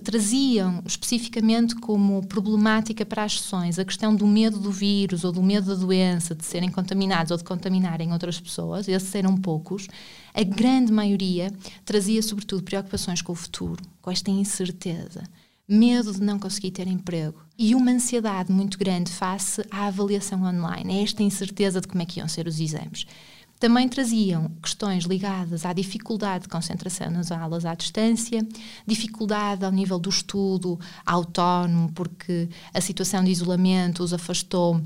traziam 0.04 0.84
especificamente 0.86 1.76
como 1.76 2.26
problemática 2.28 3.06
para 3.06 3.24
as 3.24 3.40
sessões 3.40 3.80
a 3.80 3.86
questão 3.86 4.16
do 4.16 4.28
medo 4.28 4.60
do 4.60 4.72
vírus 4.72 5.24
ou 5.24 5.32
do 5.32 5.42
medo 5.42 5.68
da 5.68 5.76
doença, 5.76 6.36
de 6.36 6.46
serem 6.46 6.70
contaminados 6.70 7.32
ou 7.32 7.38
de 7.38 7.44
contaminarem 7.44 8.14
outras 8.14 8.40
pessoas, 8.40 8.88
esses 8.88 9.14
eram 9.16 9.36
poucos, 9.36 9.88
a 10.34 10.44
grande 10.44 10.92
maioria 10.92 11.52
trazia 11.84 12.22
sobretudo 12.22 12.64
preocupações 12.64 13.22
com 13.22 13.32
o 13.32 13.36
futuro, 13.36 13.84
com 14.02 14.12
esta 14.12 14.30
incerteza. 14.30 15.24
Medo 15.68 16.12
de 16.12 16.22
não 16.22 16.38
conseguir 16.38 16.72
ter 16.72 16.88
emprego 16.88 17.42
e 17.58 17.74
uma 17.74 17.90
ansiedade 17.90 18.52
muito 18.52 18.78
grande 18.78 19.10
face 19.10 19.66
à 19.72 19.88
avaliação 19.88 20.44
online, 20.44 21.00
é 21.00 21.04
esta 21.04 21.24
incerteza 21.24 21.80
de 21.80 21.88
como 21.88 22.04
é 22.04 22.06
que 22.06 22.20
iam 22.20 22.28
ser 22.28 22.48
os 22.48 22.60
exames 22.60 23.08
também 23.64 23.88
traziam 23.88 24.50
questões 24.62 25.06
ligadas 25.06 25.66
à 25.66 25.72
dificuldade 25.72 26.44
de 26.44 26.50
concentração 26.50 27.10
nas 27.10 27.32
aulas 27.32 27.64
à 27.64 27.74
distância, 27.74 28.46
dificuldade 28.86 29.64
ao 29.64 29.72
nível 29.72 29.98
do 29.98 30.10
estudo 30.10 30.78
autónomo, 31.06 31.90
porque 31.94 32.50
a 32.74 32.82
situação 32.82 33.24
de 33.24 33.32
isolamento 33.32 34.04
os 34.04 34.12
afastou 34.12 34.82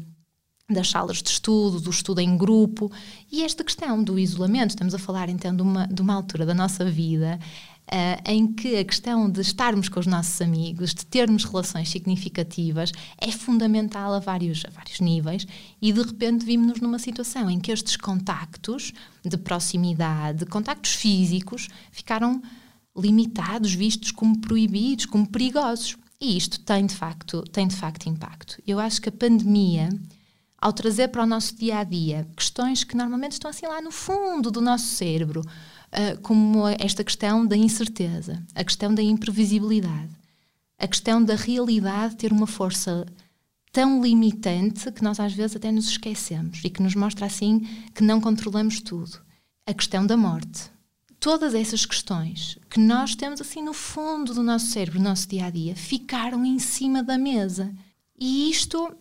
das 0.70 0.92
salas 0.92 1.24
de 1.24 1.30
estudo, 1.32 1.82
do 1.82 1.90
estudo 1.90 2.22
em 2.22 2.38
grupo, 2.38 2.92
e 3.32 3.42
esta 3.42 3.64
questão 3.64 4.04
do 4.04 4.20
isolamento, 4.20 4.72
estamos 4.72 4.94
a 4.94 5.00
falar 5.00 5.28
então 5.28 5.56
de 5.56 5.64
uma, 5.64 5.88
de 5.88 6.00
uma 6.00 6.14
altura 6.14 6.46
da 6.46 6.54
nossa 6.54 6.86
vida 6.86 7.40
Uh, 7.88 8.20
em 8.30 8.52
que 8.52 8.76
a 8.76 8.84
questão 8.84 9.30
de 9.30 9.40
estarmos 9.40 9.88
com 9.88 9.98
os 9.98 10.06
nossos 10.06 10.42
amigos, 10.42 10.94
de 10.94 11.06
termos 11.06 11.46
relações 11.46 11.90
significativas, 11.90 12.92
é 13.18 13.32
fundamental 13.32 14.14
a 14.14 14.20
vários, 14.20 14.66
a 14.66 14.70
vários 14.70 15.00
níveis 15.00 15.48
e 15.82 15.94
de 15.94 16.02
repente 16.02 16.44
vimos-nos 16.44 16.82
numa 16.82 17.00
situação 17.00 17.50
em 17.50 17.62
que 17.62 17.72
estes 17.72 17.96
contactos 17.96 18.92
de 19.24 19.38
proximidade, 19.38 20.46
contactos 20.48 20.96
físicos, 20.96 21.70
ficaram 21.90 22.42
limitados, 22.98 23.74
vistos 23.74 24.12
como 24.12 24.40
proibidos, 24.40 25.06
como 25.06 25.26
perigosos. 25.26 25.96
E 26.20 26.36
isto 26.36 26.60
tem 26.60 26.86
de 26.86 26.96
facto, 26.96 27.44
tem 27.44 27.68
de 27.68 27.76
facto 27.76 28.08
impacto. 28.08 28.62
Eu 28.66 28.80
acho 28.80 29.00
que 29.02 29.10
a 29.10 29.12
pandemia, 29.12 29.90
ao 30.58 30.74
trazer 30.74 31.10
para 31.10 31.24
o 31.24 31.28
nosso 31.28 31.56
dia 31.56 31.78
a 31.80 31.84
dia 31.84 32.28
questões 32.36 32.84
que 32.84 32.98
normalmente 32.98 33.34
estão 33.34 33.52
assim 33.52 33.68
lá 33.68 33.82
no 33.82 33.92
fundo 33.92 34.50
do 34.50 34.60
nosso 34.60 34.88
cérebro, 34.88 35.44
uh, 35.98 36.20
como 36.22 36.68
esta 36.80 37.04
questão 37.04 37.46
da 37.46 37.58
incerteza, 37.58 38.44
a 38.54 38.64
questão 38.64 38.94
da 38.94 39.02
imprevisibilidade, 39.02 40.16
a 40.78 40.88
questão 40.88 41.24
da 41.24 41.36
realidade 41.36 42.16
ter 42.16 42.32
uma 42.32 42.48
força 42.48 43.06
tão 43.72 44.02
limitante 44.02 44.92
que 44.92 45.04
nós 45.04 45.20
às 45.20 45.34
vezes 45.34 45.56
até 45.56 45.72
nos 45.72 45.88
esquecemos 45.90 46.62
e 46.64 46.70
que 46.70 46.82
nos 46.82 46.96
mostra 46.96 47.26
assim 47.26 47.68
que 47.94 48.04
não 48.04 48.22
controlamos 48.22 48.80
tudo. 48.82 49.20
A 49.66 49.74
questão 49.74 50.06
da 50.06 50.16
morte. 50.16 50.72
Todas 51.20 51.54
essas 51.54 51.86
questões 51.86 52.58
que 52.70 52.80
nós 52.80 53.16
temos 53.16 53.42
assim 53.42 53.62
no 53.62 53.74
fundo 53.74 54.34
do 54.34 54.42
nosso 54.44 54.68
cérebro, 54.68 55.00
no 55.00 55.10
nosso 55.10 55.28
dia 55.28 55.46
a 55.46 55.50
dia, 55.50 55.76
ficaram 55.76 56.46
em 56.46 56.58
cima 56.58 57.04
da 57.04 57.18
mesa. 57.18 57.74
E 58.18 58.50
isto 58.50 58.96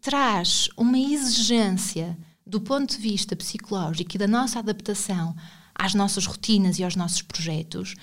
traz 0.00 0.68
uma 0.76 0.98
exigência 0.98 2.16
do 2.46 2.60
ponto 2.60 2.96
de 2.96 3.02
vista 3.02 3.36
psicológico 3.36 4.14
e 4.14 4.18
da 4.18 4.28
nossa 4.28 4.60
adaptação 4.60 5.34
às 5.78 5.94
nossas 5.94 6.26
rotinas 6.26 6.78
e 6.78 6.84
aos 6.84 6.96
nossos 6.96 7.22
projetos, 7.22 7.94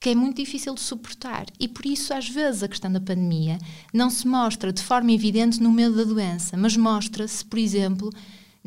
que 0.00 0.10
é 0.10 0.14
muito 0.14 0.36
difícil 0.36 0.74
de 0.74 0.80
suportar. 0.80 1.46
E 1.58 1.66
por 1.66 1.86
isso, 1.86 2.14
às 2.14 2.28
vezes, 2.28 2.62
a 2.62 2.68
questão 2.68 2.92
da 2.92 3.00
pandemia 3.00 3.58
não 3.92 4.10
se 4.10 4.26
mostra 4.26 4.72
de 4.72 4.82
forma 4.82 5.12
evidente 5.12 5.60
no 5.60 5.72
medo 5.72 5.96
da 5.96 6.04
doença, 6.04 6.56
mas 6.56 6.76
mostra-se, 6.76 7.44
por 7.44 7.58
exemplo, 7.58 8.10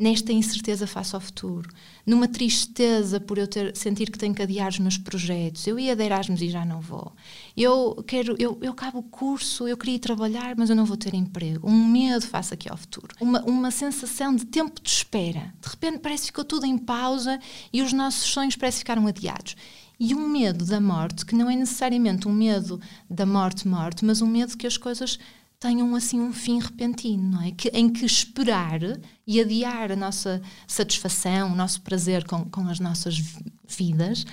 nesta 0.00 0.32
incerteza 0.32 0.86
face 0.86 1.14
ao 1.14 1.20
futuro, 1.20 1.68
numa 2.06 2.26
tristeza 2.26 3.20
por 3.20 3.36
eu 3.36 3.46
ter, 3.46 3.76
sentir 3.76 4.10
que 4.10 4.18
tenho 4.18 4.34
que 4.34 4.40
adiar 4.40 4.70
os 4.70 4.78
meus 4.78 4.96
projetos. 4.96 5.66
Eu 5.66 5.78
ia 5.78 5.94
de 5.94 6.02
Erasmus 6.02 6.40
e 6.40 6.48
já 6.48 6.64
não 6.64 6.80
vou. 6.80 7.12
Eu 7.54 8.02
quero, 8.06 8.34
eu, 8.38 8.58
eu 8.62 8.72
acabo 8.72 9.00
o 9.00 9.02
curso, 9.02 9.68
eu 9.68 9.76
queria 9.76 9.96
ir 9.96 9.98
trabalhar, 9.98 10.56
mas 10.56 10.70
eu 10.70 10.76
não 10.76 10.86
vou 10.86 10.96
ter 10.96 11.12
emprego. 11.12 11.68
Um 11.68 11.86
medo 11.86 12.26
face 12.26 12.54
aqui 12.54 12.70
ao 12.70 12.78
futuro. 12.78 13.14
Uma, 13.20 13.42
uma 13.42 13.70
sensação 13.70 14.34
de 14.34 14.46
tempo 14.46 14.80
de 14.80 14.88
espera. 14.88 15.52
De 15.60 15.68
repente 15.68 15.98
parece 15.98 16.22
que 16.22 16.26
ficou 16.28 16.44
tudo 16.46 16.64
em 16.64 16.78
pausa 16.78 17.38
e 17.70 17.82
os 17.82 17.92
nossos 17.92 18.24
sonhos 18.30 18.56
parece 18.56 18.78
que 18.78 18.84
ficaram 18.84 19.06
adiados. 19.06 19.54
E 20.02 20.14
um 20.14 20.26
medo 20.26 20.64
da 20.64 20.80
morte, 20.80 21.26
que 21.26 21.34
não 21.34 21.50
é 21.50 21.54
necessariamente 21.54 22.26
um 22.26 22.32
medo 22.32 22.80
da 23.08 23.26
morte-morte, 23.26 24.02
mas 24.02 24.22
um 24.22 24.26
medo 24.26 24.56
que 24.56 24.66
as 24.66 24.78
coisas 24.78 25.18
tenham 25.60 25.94
assim 25.94 26.18
um 26.18 26.32
fim 26.32 26.58
repentino, 26.58 27.32
não 27.32 27.42
é? 27.42 27.50
Que, 27.52 27.68
em 27.68 27.90
que 27.90 28.06
esperar 28.06 28.80
e 29.26 29.40
adiar 29.40 29.92
a 29.92 29.96
nossa 29.96 30.40
satisfação, 30.66 31.52
o 31.52 31.54
nosso 31.54 31.82
prazer 31.82 32.26
com, 32.26 32.46
com 32.46 32.66
as 32.66 32.80
nossas 32.80 33.22
vidas 33.68 34.24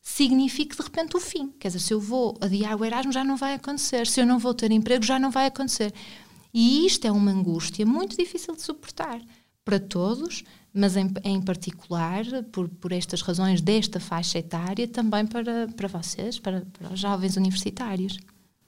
signifique 0.00 0.74
de 0.74 0.82
repente 0.82 1.16
o 1.16 1.20
fim. 1.20 1.52
Quer 1.60 1.68
dizer, 1.68 1.80
se 1.80 1.92
eu 1.92 2.00
vou 2.00 2.36
adiar 2.40 2.80
o 2.80 2.84
Erasmus 2.84 3.14
já 3.14 3.22
não 3.22 3.36
vai 3.36 3.54
acontecer, 3.54 4.06
se 4.06 4.20
eu 4.20 4.26
não 4.26 4.38
vou 4.38 4.54
ter 4.54 4.72
emprego 4.72 5.04
já 5.04 5.18
não 5.18 5.30
vai 5.30 5.46
acontecer. 5.46 5.92
E 6.52 6.86
isto 6.86 7.06
é 7.06 7.12
uma 7.12 7.30
angústia 7.30 7.84
muito 7.84 8.16
difícil 8.16 8.56
de 8.56 8.62
suportar 8.62 9.20
para 9.62 9.78
todos, 9.78 10.42
mas 10.72 10.96
em, 10.96 11.08
em 11.22 11.42
particular, 11.42 12.24
por, 12.50 12.68
por 12.70 12.90
estas 12.90 13.20
razões 13.20 13.60
desta 13.60 14.00
faixa 14.00 14.38
etária, 14.38 14.88
também 14.88 15.26
para, 15.26 15.68
para 15.68 15.88
vocês, 15.88 16.38
para, 16.38 16.66
para 16.72 16.94
os 16.94 16.98
jovens 16.98 17.36
universitários. 17.36 18.18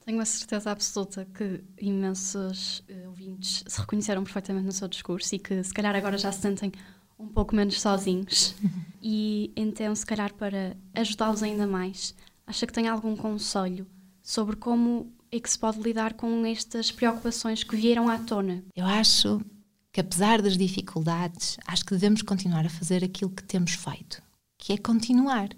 Tenho 0.05 0.19
a 0.19 0.25
certeza 0.25 0.71
absoluta 0.71 1.25
que 1.25 1.63
imensos 1.79 2.79
uh, 2.89 3.07
ouvintes 3.07 3.63
se 3.65 3.79
reconheceram 3.79 4.23
perfeitamente 4.23 4.65
no 4.65 4.71
seu 4.71 4.87
discurso 4.87 5.33
e 5.33 5.39
que 5.39 5.63
se 5.63 5.73
calhar 5.73 5.95
agora 5.95 6.17
já 6.17 6.31
se 6.31 6.41
sentem 6.41 6.71
um 7.17 7.27
pouco 7.27 7.55
menos 7.55 7.79
sozinhos. 7.79 8.53
e 9.01 9.51
então, 9.55 9.95
se 9.95 10.05
calhar, 10.05 10.33
para 10.33 10.75
ajudá-los 10.93 11.41
ainda 11.41 11.65
mais, 11.65 12.13
acha 12.45 12.67
que 12.67 12.73
tem 12.73 12.87
algum 12.89 13.15
conselho 13.15 13.87
sobre 14.21 14.57
como 14.57 15.13
é 15.31 15.39
que 15.39 15.49
se 15.49 15.57
pode 15.57 15.79
lidar 15.79 16.13
com 16.13 16.45
estas 16.45 16.91
preocupações 16.91 17.63
que 17.63 17.75
vieram 17.75 18.09
à 18.09 18.19
tona? 18.19 18.63
Eu 18.75 18.85
acho 18.85 19.41
que, 19.91 20.01
apesar 20.01 20.41
das 20.41 20.57
dificuldades, 20.57 21.57
acho 21.65 21.85
que 21.85 21.93
devemos 21.93 22.21
continuar 22.21 22.65
a 22.65 22.69
fazer 22.69 23.03
aquilo 23.03 23.31
que 23.31 23.43
temos 23.43 23.71
feito, 23.73 24.21
que 24.57 24.73
é 24.73 24.77
continuar. 24.77 25.49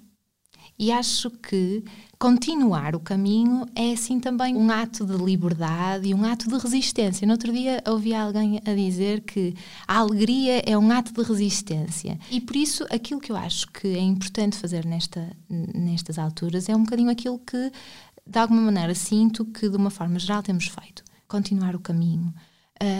E 0.77 0.91
acho 0.91 1.29
que 1.29 1.83
continuar 2.19 2.95
o 2.95 2.99
caminho 2.99 3.65
é 3.73 3.93
assim 3.93 4.19
também 4.19 4.55
um 4.55 4.69
ato 4.69 5.05
de 5.05 5.15
liberdade 5.15 6.09
e 6.09 6.13
um 6.13 6.25
ato 6.25 6.49
de 6.49 6.57
resistência. 6.57 7.25
No 7.25 7.33
outro 7.33 7.51
dia 7.53 7.81
ouvi 7.87 8.13
alguém 8.13 8.61
a 8.65 8.73
dizer 8.73 9.21
que 9.21 9.55
a 9.87 9.99
alegria 9.99 10.61
é 10.65 10.77
um 10.77 10.91
ato 10.91 11.13
de 11.13 11.23
resistência. 11.23 12.19
E 12.29 12.41
por 12.41 12.57
isso 12.57 12.85
aquilo 12.89 13.21
que 13.21 13.31
eu 13.31 13.37
acho 13.37 13.71
que 13.71 13.87
é 13.87 14.01
importante 14.01 14.57
fazer 14.57 14.85
nesta, 14.85 15.31
nestas 15.49 16.19
alturas 16.19 16.67
é 16.67 16.75
um 16.75 16.83
bocadinho 16.83 17.09
aquilo 17.09 17.39
que 17.39 17.71
de 18.27 18.39
alguma 18.39 18.61
maneira 18.61 18.93
sinto 18.93 19.45
que 19.45 19.69
de 19.69 19.77
uma 19.77 19.89
forma 19.89 20.19
geral 20.19 20.43
temos 20.43 20.67
feito. 20.67 21.03
Continuar 21.27 21.75
o 21.75 21.79
caminho, 21.79 22.33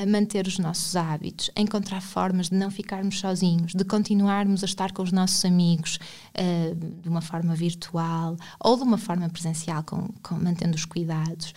manter 0.07 0.47
os 0.47 0.57
nossos 0.57 0.95
hábitos, 0.95 1.51
encontrar 1.55 2.01
formas 2.01 2.49
de 2.49 2.55
não 2.55 2.71
ficarmos 2.71 3.19
sozinhos, 3.19 3.73
de 3.73 3.83
continuarmos 3.83 4.63
a 4.63 4.65
estar 4.65 4.93
com 4.93 5.03
os 5.03 5.11
nossos 5.11 5.43
amigos 5.43 5.99
uh, 6.37 6.75
de 7.01 7.09
uma 7.09 7.21
forma 7.21 7.53
virtual 7.55 8.37
ou 8.63 8.77
de 8.77 8.83
uma 8.83 8.97
forma 8.97 9.29
presencial, 9.29 9.83
com, 9.83 10.07
com, 10.23 10.35
mantendo 10.35 10.75
os 10.75 10.85
cuidados, 10.85 11.53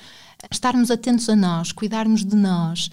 estarmos 0.50 0.90
atentos 0.90 1.28
a 1.28 1.36
nós, 1.36 1.70
cuidarmos 1.70 2.24
de 2.24 2.36
nós. 2.36 2.90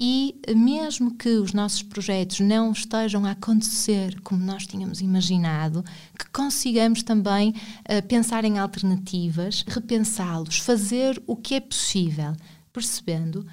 E 0.00 0.40
mesmo 0.54 1.16
que 1.16 1.28
os 1.30 1.52
nossos 1.52 1.82
projetos 1.82 2.38
não 2.38 2.70
estejam 2.70 3.24
a 3.26 3.32
acontecer 3.32 4.20
como 4.20 4.44
nós 4.44 4.64
tínhamos 4.64 5.00
imaginado, 5.00 5.84
que 6.16 6.30
consigamos 6.30 7.02
também 7.02 7.50
uh, 7.50 8.06
pensar 8.06 8.44
em 8.44 8.60
alternativas, 8.60 9.64
repensá-los, 9.66 10.60
fazer 10.60 11.20
o 11.26 11.34
que 11.34 11.56
é 11.56 11.60
possível, 11.60 12.36
percebendo 12.72 13.44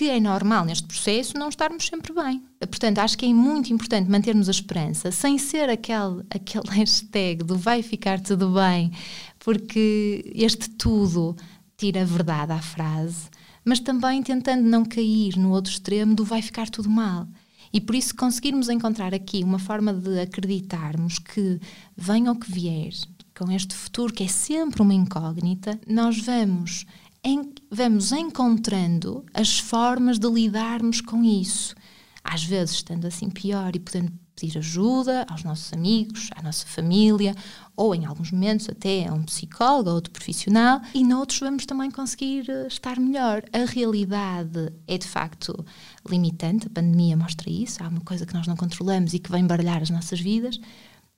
que 0.00 0.08
é 0.08 0.18
normal 0.18 0.64
neste 0.64 0.86
processo 0.86 1.36
não 1.36 1.50
estarmos 1.50 1.86
sempre 1.86 2.14
bem. 2.14 2.42
Portanto, 2.58 3.00
acho 3.00 3.18
que 3.18 3.26
é 3.26 3.34
muito 3.34 3.70
importante 3.70 4.10
mantermos 4.10 4.48
a 4.48 4.50
esperança, 4.50 5.12
sem 5.12 5.36
ser 5.36 5.68
aquele, 5.68 6.24
aquele 6.30 6.66
hashtag 6.72 7.44
do 7.44 7.58
vai 7.58 7.82
ficar 7.82 8.18
tudo 8.18 8.48
bem, 8.54 8.90
porque 9.38 10.32
este 10.34 10.70
tudo 10.70 11.36
tira 11.76 12.00
a 12.00 12.04
verdade 12.06 12.50
à 12.50 12.62
frase, 12.62 13.28
mas 13.62 13.78
também 13.78 14.22
tentando 14.22 14.62
não 14.62 14.86
cair 14.86 15.36
no 15.36 15.50
outro 15.50 15.70
extremo 15.70 16.14
do 16.14 16.24
vai 16.24 16.40
ficar 16.40 16.70
tudo 16.70 16.88
mal. 16.88 17.28
E 17.70 17.78
por 17.78 17.94
isso 17.94 18.16
conseguirmos 18.16 18.70
encontrar 18.70 19.12
aqui 19.12 19.44
uma 19.44 19.58
forma 19.58 19.92
de 19.92 20.18
acreditarmos 20.18 21.18
que 21.18 21.60
venha 21.94 22.32
o 22.32 22.36
que 22.36 22.50
vier, 22.50 22.94
com 23.36 23.52
este 23.52 23.74
futuro 23.74 24.14
que 24.14 24.24
é 24.24 24.28
sempre 24.28 24.80
uma 24.80 24.94
incógnita, 24.94 25.78
nós 25.86 26.18
vamos 26.20 26.86
em, 27.22 27.52
vamos 27.70 28.12
encontrando 28.12 29.24
as 29.34 29.58
formas 29.58 30.18
de 30.18 30.28
lidarmos 30.28 31.00
com 31.00 31.22
isso. 31.22 31.74
Às 32.22 32.44
vezes, 32.44 32.76
estando 32.76 33.06
assim 33.06 33.30
pior 33.30 33.74
e 33.74 33.80
podendo 33.80 34.12
pedir 34.40 34.58
ajuda 34.58 35.26
aos 35.28 35.44
nossos 35.44 35.72
amigos, 35.72 36.30
à 36.34 36.42
nossa 36.42 36.66
família, 36.66 37.34
ou 37.76 37.94
em 37.94 38.06
alguns 38.06 38.30
momentos 38.30 38.68
até 38.68 39.06
a 39.06 39.12
um 39.12 39.22
psicólogo 39.24 39.90
ou 39.90 39.96
outro 39.96 40.10
profissional, 40.10 40.80
e 40.94 41.04
noutros 41.04 41.40
vamos 41.40 41.66
também 41.66 41.90
conseguir 41.90 42.48
eh, 42.48 42.66
estar 42.66 42.98
melhor. 42.98 43.42
A 43.52 43.64
realidade 43.66 44.72
é 44.86 44.96
de 44.96 45.06
facto 45.06 45.64
limitante, 46.08 46.66
a 46.66 46.70
pandemia 46.70 47.16
mostra 47.16 47.50
isso, 47.50 47.82
há 47.82 47.88
uma 47.88 48.00
coisa 48.00 48.24
que 48.24 48.34
nós 48.34 48.46
não 48.46 48.56
controlamos 48.56 49.12
e 49.12 49.18
que 49.18 49.30
vem 49.30 49.46
baralhar 49.46 49.82
as 49.82 49.90
nossas 49.90 50.20
vidas, 50.20 50.58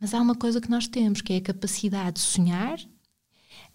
mas 0.00 0.12
há 0.14 0.20
uma 0.20 0.34
coisa 0.34 0.60
que 0.60 0.70
nós 0.70 0.88
temos, 0.88 1.20
que 1.20 1.32
é 1.32 1.36
a 1.36 1.42
capacidade 1.42 2.14
de 2.14 2.20
sonhar, 2.20 2.78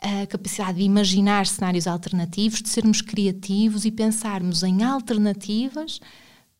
a 0.01 0.25
capacidade 0.27 0.77
de 0.77 0.83
imaginar 0.83 1.45
cenários 1.47 1.87
alternativos, 1.87 2.61
de 2.61 2.69
sermos 2.69 3.01
criativos 3.01 3.85
e 3.85 3.91
pensarmos 3.91 4.63
em 4.63 4.83
alternativas 4.83 5.99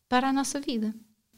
para 0.08 0.28
a 0.28 0.32
nossa 0.32 0.60
vida. 0.60 0.94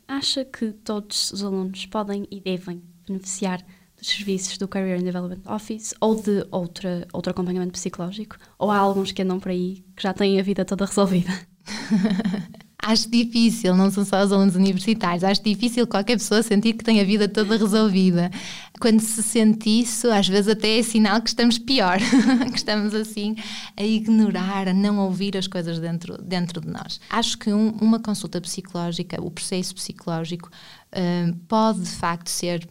Acha 0.09 0.45
que 0.45 0.73
todos 0.73 1.31
os 1.33 1.45
alunos 1.45 1.87
podem 1.87 2.27
e 2.31 2.41
devem 2.41 2.83
beneficiar 3.07 3.65
dos 3.97 4.09
serviços 4.09 4.57
do 4.59 4.67
Career 4.67 4.99
and 4.99 5.05
Development 5.05 5.43
Office 5.47 5.95
ou 6.01 6.21
de 6.21 6.47
outra, 6.51 7.07
outro 7.13 7.31
acompanhamento 7.31 7.73
psicológico? 7.73 8.37
Ou 8.59 8.71
há 8.71 8.79
alguns 8.79 9.13
que 9.13 9.23
andam 9.23 9.39
por 9.39 9.51
aí 9.51 9.85
que 9.95 10.03
já 10.03 10.13
têm 10.13 10.41
a 10.41 10.43
vida 10.43 10.65
toda 10.65 10.87
resolvida? 10.87 11.31
Acho 12.83 13.11
difícil, 13.11 13.77
não 13.77 13.91
são 13.91 14.05
só 14.05 14.23
os 14.25 14.33
alunos 14.33 14.55
universitários, 14.57 15.23
acho 15.23 15.43
difícil 15.43 15.87
qualquer 15.87 16.17
pessoa 16.17 16.43
sentir 16.43 16.73
que 16.73 16.83
tem 16.83 17.01
a 17.01 17.05
vida 17.05 17.29
toda 17.29 17.57
resolvida. 17.57 18.31
Quando 18.81 19.01
se 19.01 19.23
sente 19.23 19.69
isso, 19.69 20.09
às 20.11 20.27
vezes 20.27 20.49
até 20.49 20.79
é 20.79 20.83
sinal 20.83 21.21
que 21.21 21.29
estamos 21.29 21.59
pior, 21.59 21.99
que 22.51 22.57
estamos 22.57 22.95
assim 22.95 23.37
a 23.77 23.85
ignorar, 23.85 24.69
a 24.69 24.73
não 24.73 24.99
ouvir 24.99 25.37
as 25.37 25.47
coisas 25.47 25.79
dentro, 25.79 26.17
dentro 26.23 26.61
de 26.63 26.69
nós. 26.69 26.99
Acho 27.11 27.37
que 27.37 27.53
um, 27.53 27.69
uma 27.81 28.01
consulta 28.01 28.41
psicológica, 28.41 29.23
o 29.23 29.31
processo 29.31 29.75
psicológico, 29.75 30.49
uh, 30.49 31.37
pode 31.47 31.81
de 31.81 31.91
facto 31.91 32.29
ser 32.29 32.67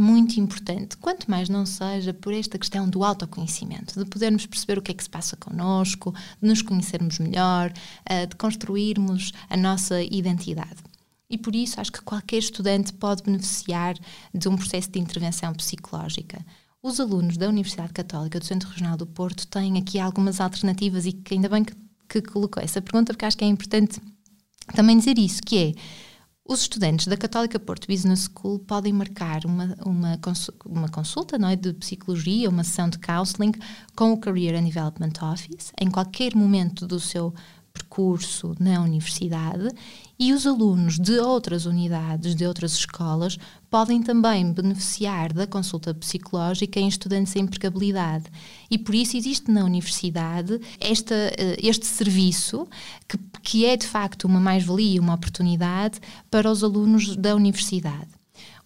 muito 0.00 0.38
importante, 0.38 0.96
quanto 0.96 1.30
mais 1.30 1.48
não 1.48 1.64
seja 1.64 2.12
por 2.12 2.32
esta 2.32 2.58
questão 2.58 2.88
do 2.88 3.02
autoconhecimento, 3.02 3.98
de 3.98 4.08
podermos 4.08 4.46
perceber 4.46 4.78
o 4.78 4.82
que 4.82 4.90
é 4.92 4.94
que 4.94 5.02
se 5.02 5.10
passa 5.10 5.36
connosco, 5.36 6.14
de 6.40 6.48
nos 6.48 6.62
conhecermos 6.62 7.18
melhor, 7.18 7.72
eh, 8.04 8.26
de 8.26 8.36
construirmos 8.36 9.32
a 9.48 9.56
nossa 9.56 10.02
identidade. 10.02 10.82
E 11.28 11.36
por 11.36 11.56
isso 11.56 11.80
acho 11.80 11.92
que 11.92 12.02
qualquer 12.02 12.38
estudante 12.38 12.92
pode 12.92 13.22
beneficiar 13.22 13.96
de 14.32 14.48
um 14.48 14.56
processo 14.56 14.90
de 14.90 15.00
intervenção 15.00 15.52
psicológica. 15.54 16.44
Os 16.82 17.00
alunos 17.00 17.36
da 17.36 17.48
Universidade 17.48 17.92
Católica 17.92 18.38
do 18.38 18.44
Centro 18.44 18.68
Regional 18.68 18.96
do 18.96 19.06
Porto 19.06 19.46
têm 19.48 19.76
aqui 19.76 19.98
algumas 19.98 20.40
alternativas 20.40 21.04
e 21.04 21.12
que 21.12 21.34
ainda 21.34 21.48
bem 21.48 21.64
que, 21.64 21.74
que 22.08 22.22
colocou 22.22 22.62
essa 22.62 22.80
pergunta, 22.80 23.12
porque 23.12 23.24
acho 23.24 23.36
que 23.36 23.44
é 23.44 23.48
importante 23.48 24.00
também 24.74 24.96
dizer 24.96 25.18
isso, 25.18 25.42
que 25.42 25.58
é 25.58 25.72
os 26.48 26.60
estudantes 26.60 27.06
da 27.06 27.16
Católica 27.16 27.58
Porto 27.58 27.88
Business 27.88 28.28
School 28.32 28.58
podem 28.60 28.92
marcar 28.92 29.44
uma, 29.44 29.76
uma, 29.84 30.18
uma 30.64 30.88
consulta 30.88 31.36
não 31.36 31.48
é, 31.48 31.56
de 31.56 31.72
psicologia, 31.72 32.48
uma 32.48 32.62
sessão 32.62 32.88
de 32.88 32.98
counseling 32.98 33.52
com 33.94 34.12
o 34.12 34.18
Career 34.18 34.56
and 34.56 34.64
Development 34.64 35.12
Office. 35.22 35.72
Em 35.80 35.90
qualquer 35.90 36.34
momento 36.34 36.86
do 36.86 37.00
seu 37.00 37.34
percurso 37.76 38.54
na 38.58 38.80
universidade 38.80 39.68
e 40.18 40.32
os 40.32 40.46
alunos 40.46 40.98
de 40.98 41.18
outras 41.18 41.66
unidades, 41.66 42.34
de 42.34 42.46
outras 42.46 42.72
escolas, 42.72 43.38
podem 43.70 44.02
também 44.02 44.50
beneficiar 44.50 45.32
da 45.32 45.46
consulta 45.46 45.92
psicológica 45.92 46.80
em 46.80 46.88
estudantes 46.88 47.36
em 47.36 47.40
empregabilidade. 47.40 48.24
E 48.70 48.78
por 48.78 48.94
isso 48.94 49.16
existe 49.16 49.50
na 49.50 49.64
universidade 49.64 50.58
esta, 50.80 51.14
eh, 51.14 51.56
este 51.62 51.86
serviço 51.86 52.66
que, 53.06 53.18
que 53.42 53.66
é 53.66 53.76
de 53.76 53.86
facto 53.86 54.24
uma 54.24 54.40
mais-valia, 54.40 55.00
uma 55.00 55.14
oportunidade 55.14 56.00
para 56.30 56.50
os 56.50 56.64
alunos 56.64 57.14
da 57.16 57.36
universidade. 57.36 58.08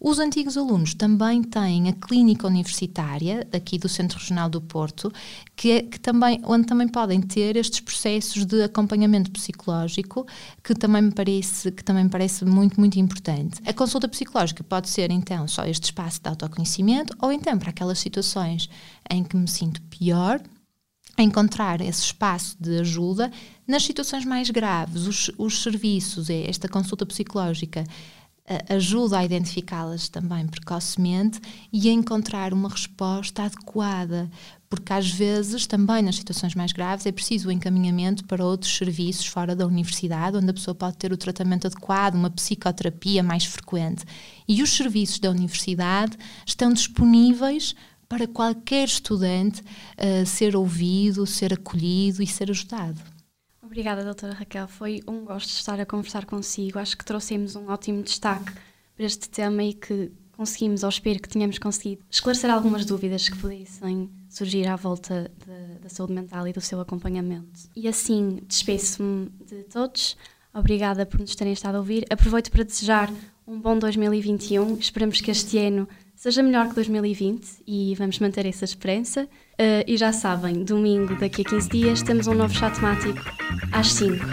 Os 0.03 0.19
antigos 0.19 0.57
alunos 0.57 0.95
também 0.95 1.43
têm 1.43 1.91
a 1.91 1.93
clínica 1.93 2.47
universitária 2.47 3.47
aqui 3.53 3.77
do 3.77 3.87
Centro 3.87 4.19
Regional 4.19 4.49
do 4.49 4.59
Porto, 4.59 5.13
que, 5.55 5.73
é, 5.73 5.83
que 5.83 6.01
também, 6.01 6.41
onde 6.43 6.67
também 6.67 6.89
podem 6.89 7.21
ter 7.21 7.55
estes 7.55 7.81
processos 7.81 8.47
de 8.47 8.63
acompanhamento 8.63 9.31
psicológico, 9.31 10.27
que 10.65 10.75
também 10.75 11.03
me 11.03 11.13
parece, 11.13 11.71
que 11.71 11.85
também 11.85 12.09
parece 12.09 12.47
muito, 12.47 12.81
muito 12.81 12.99
importante. 12.99 13.61
A 13.67 13.75
consulta 13.75 14.09
psicológica 14.09 14.65
pode 14.65 14.89
ser 14.89 15.11
então 15.11 15.47
só 15.47 15.67
este 15.67 15.85
espaço 15.85 16.19
de 16.23 16.31
autoconhecimento, 16.31 17.15
ou 17.21 17.31
então 17.31 17.59
para 17.59 17.69
aquelas 17.69 17.99
situações 17.99 18.71
em 19.11 19.23
que 19.23 19.37
me 19.37 19.49
sinto 19.49 19.83
pior, 19.83 20.41
encontrar 21.19 21.83
esse 21.83 22.05
espaço 22.05 22.57
de 22.59 22.79
ajuda 22.79 23.31
nas 23.67 23.83
situações 23.83 24.25
mais 24.25 24.49
graves, 24.49 25.07
os, 25.07 25.31
os 25.37 25.63
serviços, 25.63 26.31
é 26.31 26.49
esta 26.49 26.69
consulta 26.69 27.05
psicológica 27.05 27.85
ajuda 28.69 29.19
a 29.19 29.25
identificá-las 29.25 30.09
também 30.09 30.47
precocemente 30.47 31.41
e 31.73 31.89
a 31.89 31.93
encontrar 31.93 32.53
uma 32.53 32.69
resposta 32.69 33.45
adequada, 33.45 34.29
porque 34.69 34.93
às 34.93 35.11
vezes, 35.11 35.67
também 35.67 36.03
nas 36.03 36.17
situações 36.17 36.55
mais 36.55 36.73
graves, 36.73 37.07
é 37.07 37.13
preciso 37.13 37.49
o 37.49 37.53
encaminhamento 37.53 38.25
para 38.25 38.45
outros 38.45 38.77
serviços 38.77 39.27
fora 39.27 39.55
da 39.55 39.67
universidade, 39.67 40.37
onde 40.37 40.51
a 40.51 40.55
pessoa 40.55 40.75
pode 40.75 40.97
ter 40.97 41.13
o 41.13 41.17
tratamento 41.17 41.67
adequado, 41.67 42.15
uma 42.15 42.31
psicoterapia 42.31 43.23
mais 43.23 43.45
frequente. 43.45 44.05
E 44.47 44.63
os 44.63 44.71
serviços 44.71 45.19
da 45.19 45.31
universidade 45.31 46.17
estão 46.47 46.73
disponíveis 46.73 47.75
para 48.09 48.27
qualquer 48.27 48.87
estudante 48.87 49.61
uh, 49.61 50.27
ser 50.27 50.57
ouvido, 50.57 51.27
ser 51.27 51.55
acolhido 51.55 52.23
e 52.23 52.27
ser 52.27 52.51
ajudado. 52.51 53.01
Obrigada, 53.71 54.03
doutora 54.03 54.33
Raquel. 54.33 54.67
Foi 54.67 55.01
um 55.07 55.25
gosto 55.25 55.51
estar 55.51 55.79
a 55.79 55.87
conversar 55.87 56.27
consigo. 56.27 56.81
Acho 56.81 56.99
que 56.99 57.05
trouxemos 57.05 57.55
um 57.55 57.69
ótimo 57.69 58.03
destaque 58.03 58.53
para 58.97 59.07
este 59.07 59.31
tema 59.31 59.63
e 59.63 59.75
que 59.75 60.11
conseguimos, 60.33 60.83
ou 60.83 60.89
espero 60.89 61.23
que 61.23 61.29
tenhamos 61.29 61.57
conseguido, 61.57 62.03
esclarecer 62.11 62.51
algumas 62.51 62.85
dúvidas 62.85 63.29
que 63.29 63.39
pudessem 63.39 64.11
surgir 64.29 64.67
à 64.67 64.75
volta 64.75 65.31
de, 65.47 65.79
da 65.83 65.89
saúde 65.89 66.15
mental 66.15 66.49
e 66.49 66.53
do 66.53 66.61
seu 66.61 66.81
acompanhamento. 66.81 67.71
E 67.77 67.87
assim, 67.87 68.41
despeço-me 68.45 69.31
de 69.47 69.63
todos. 69.63 70.17
Obrigada 70.53 71.07
por 71.07 71.21
nos 71.21 71.37
terem 71.37 71.53
estado 71.53 71.77
a 71.77 71.79
ouvir. 71.79 72.05
Aproveito 72.11 72.51
para 72.51 72.65
desejar 72.65 73.09
um 73.47 73.61
bom 73.61 73.79
2021. 73.79 74.79
Esperamos 74.79 75.21
que 75.21 75.31
este 75.31 75.59
ano 75.59 75.89
seja 76.17 76.43
melhor 76.43 76.69
que 76.69 76.75
2020 76.75 77.63
e 77.65 77.95
vamos 77.95 78.19
manter 78.19 78.47
essa 78.47 78.65
esperança. 78.65 79.29
Uh, 79.61 79.85
e 79.87 79.95
já 79.95 80.11
sabem, 80.11 80.65
domingo, 80.65 81.15
daqui 81.17 81.43
a 81.43 81.45
15 81.45 81.69
dias, 81.69 82.03
temos 82.03 82.27
um 82.27 82.33
novo 82.33 82.55
chá 82.55 82.71
temático 82.71 83.21
às 83.73 83.93
5. 83.93 84.25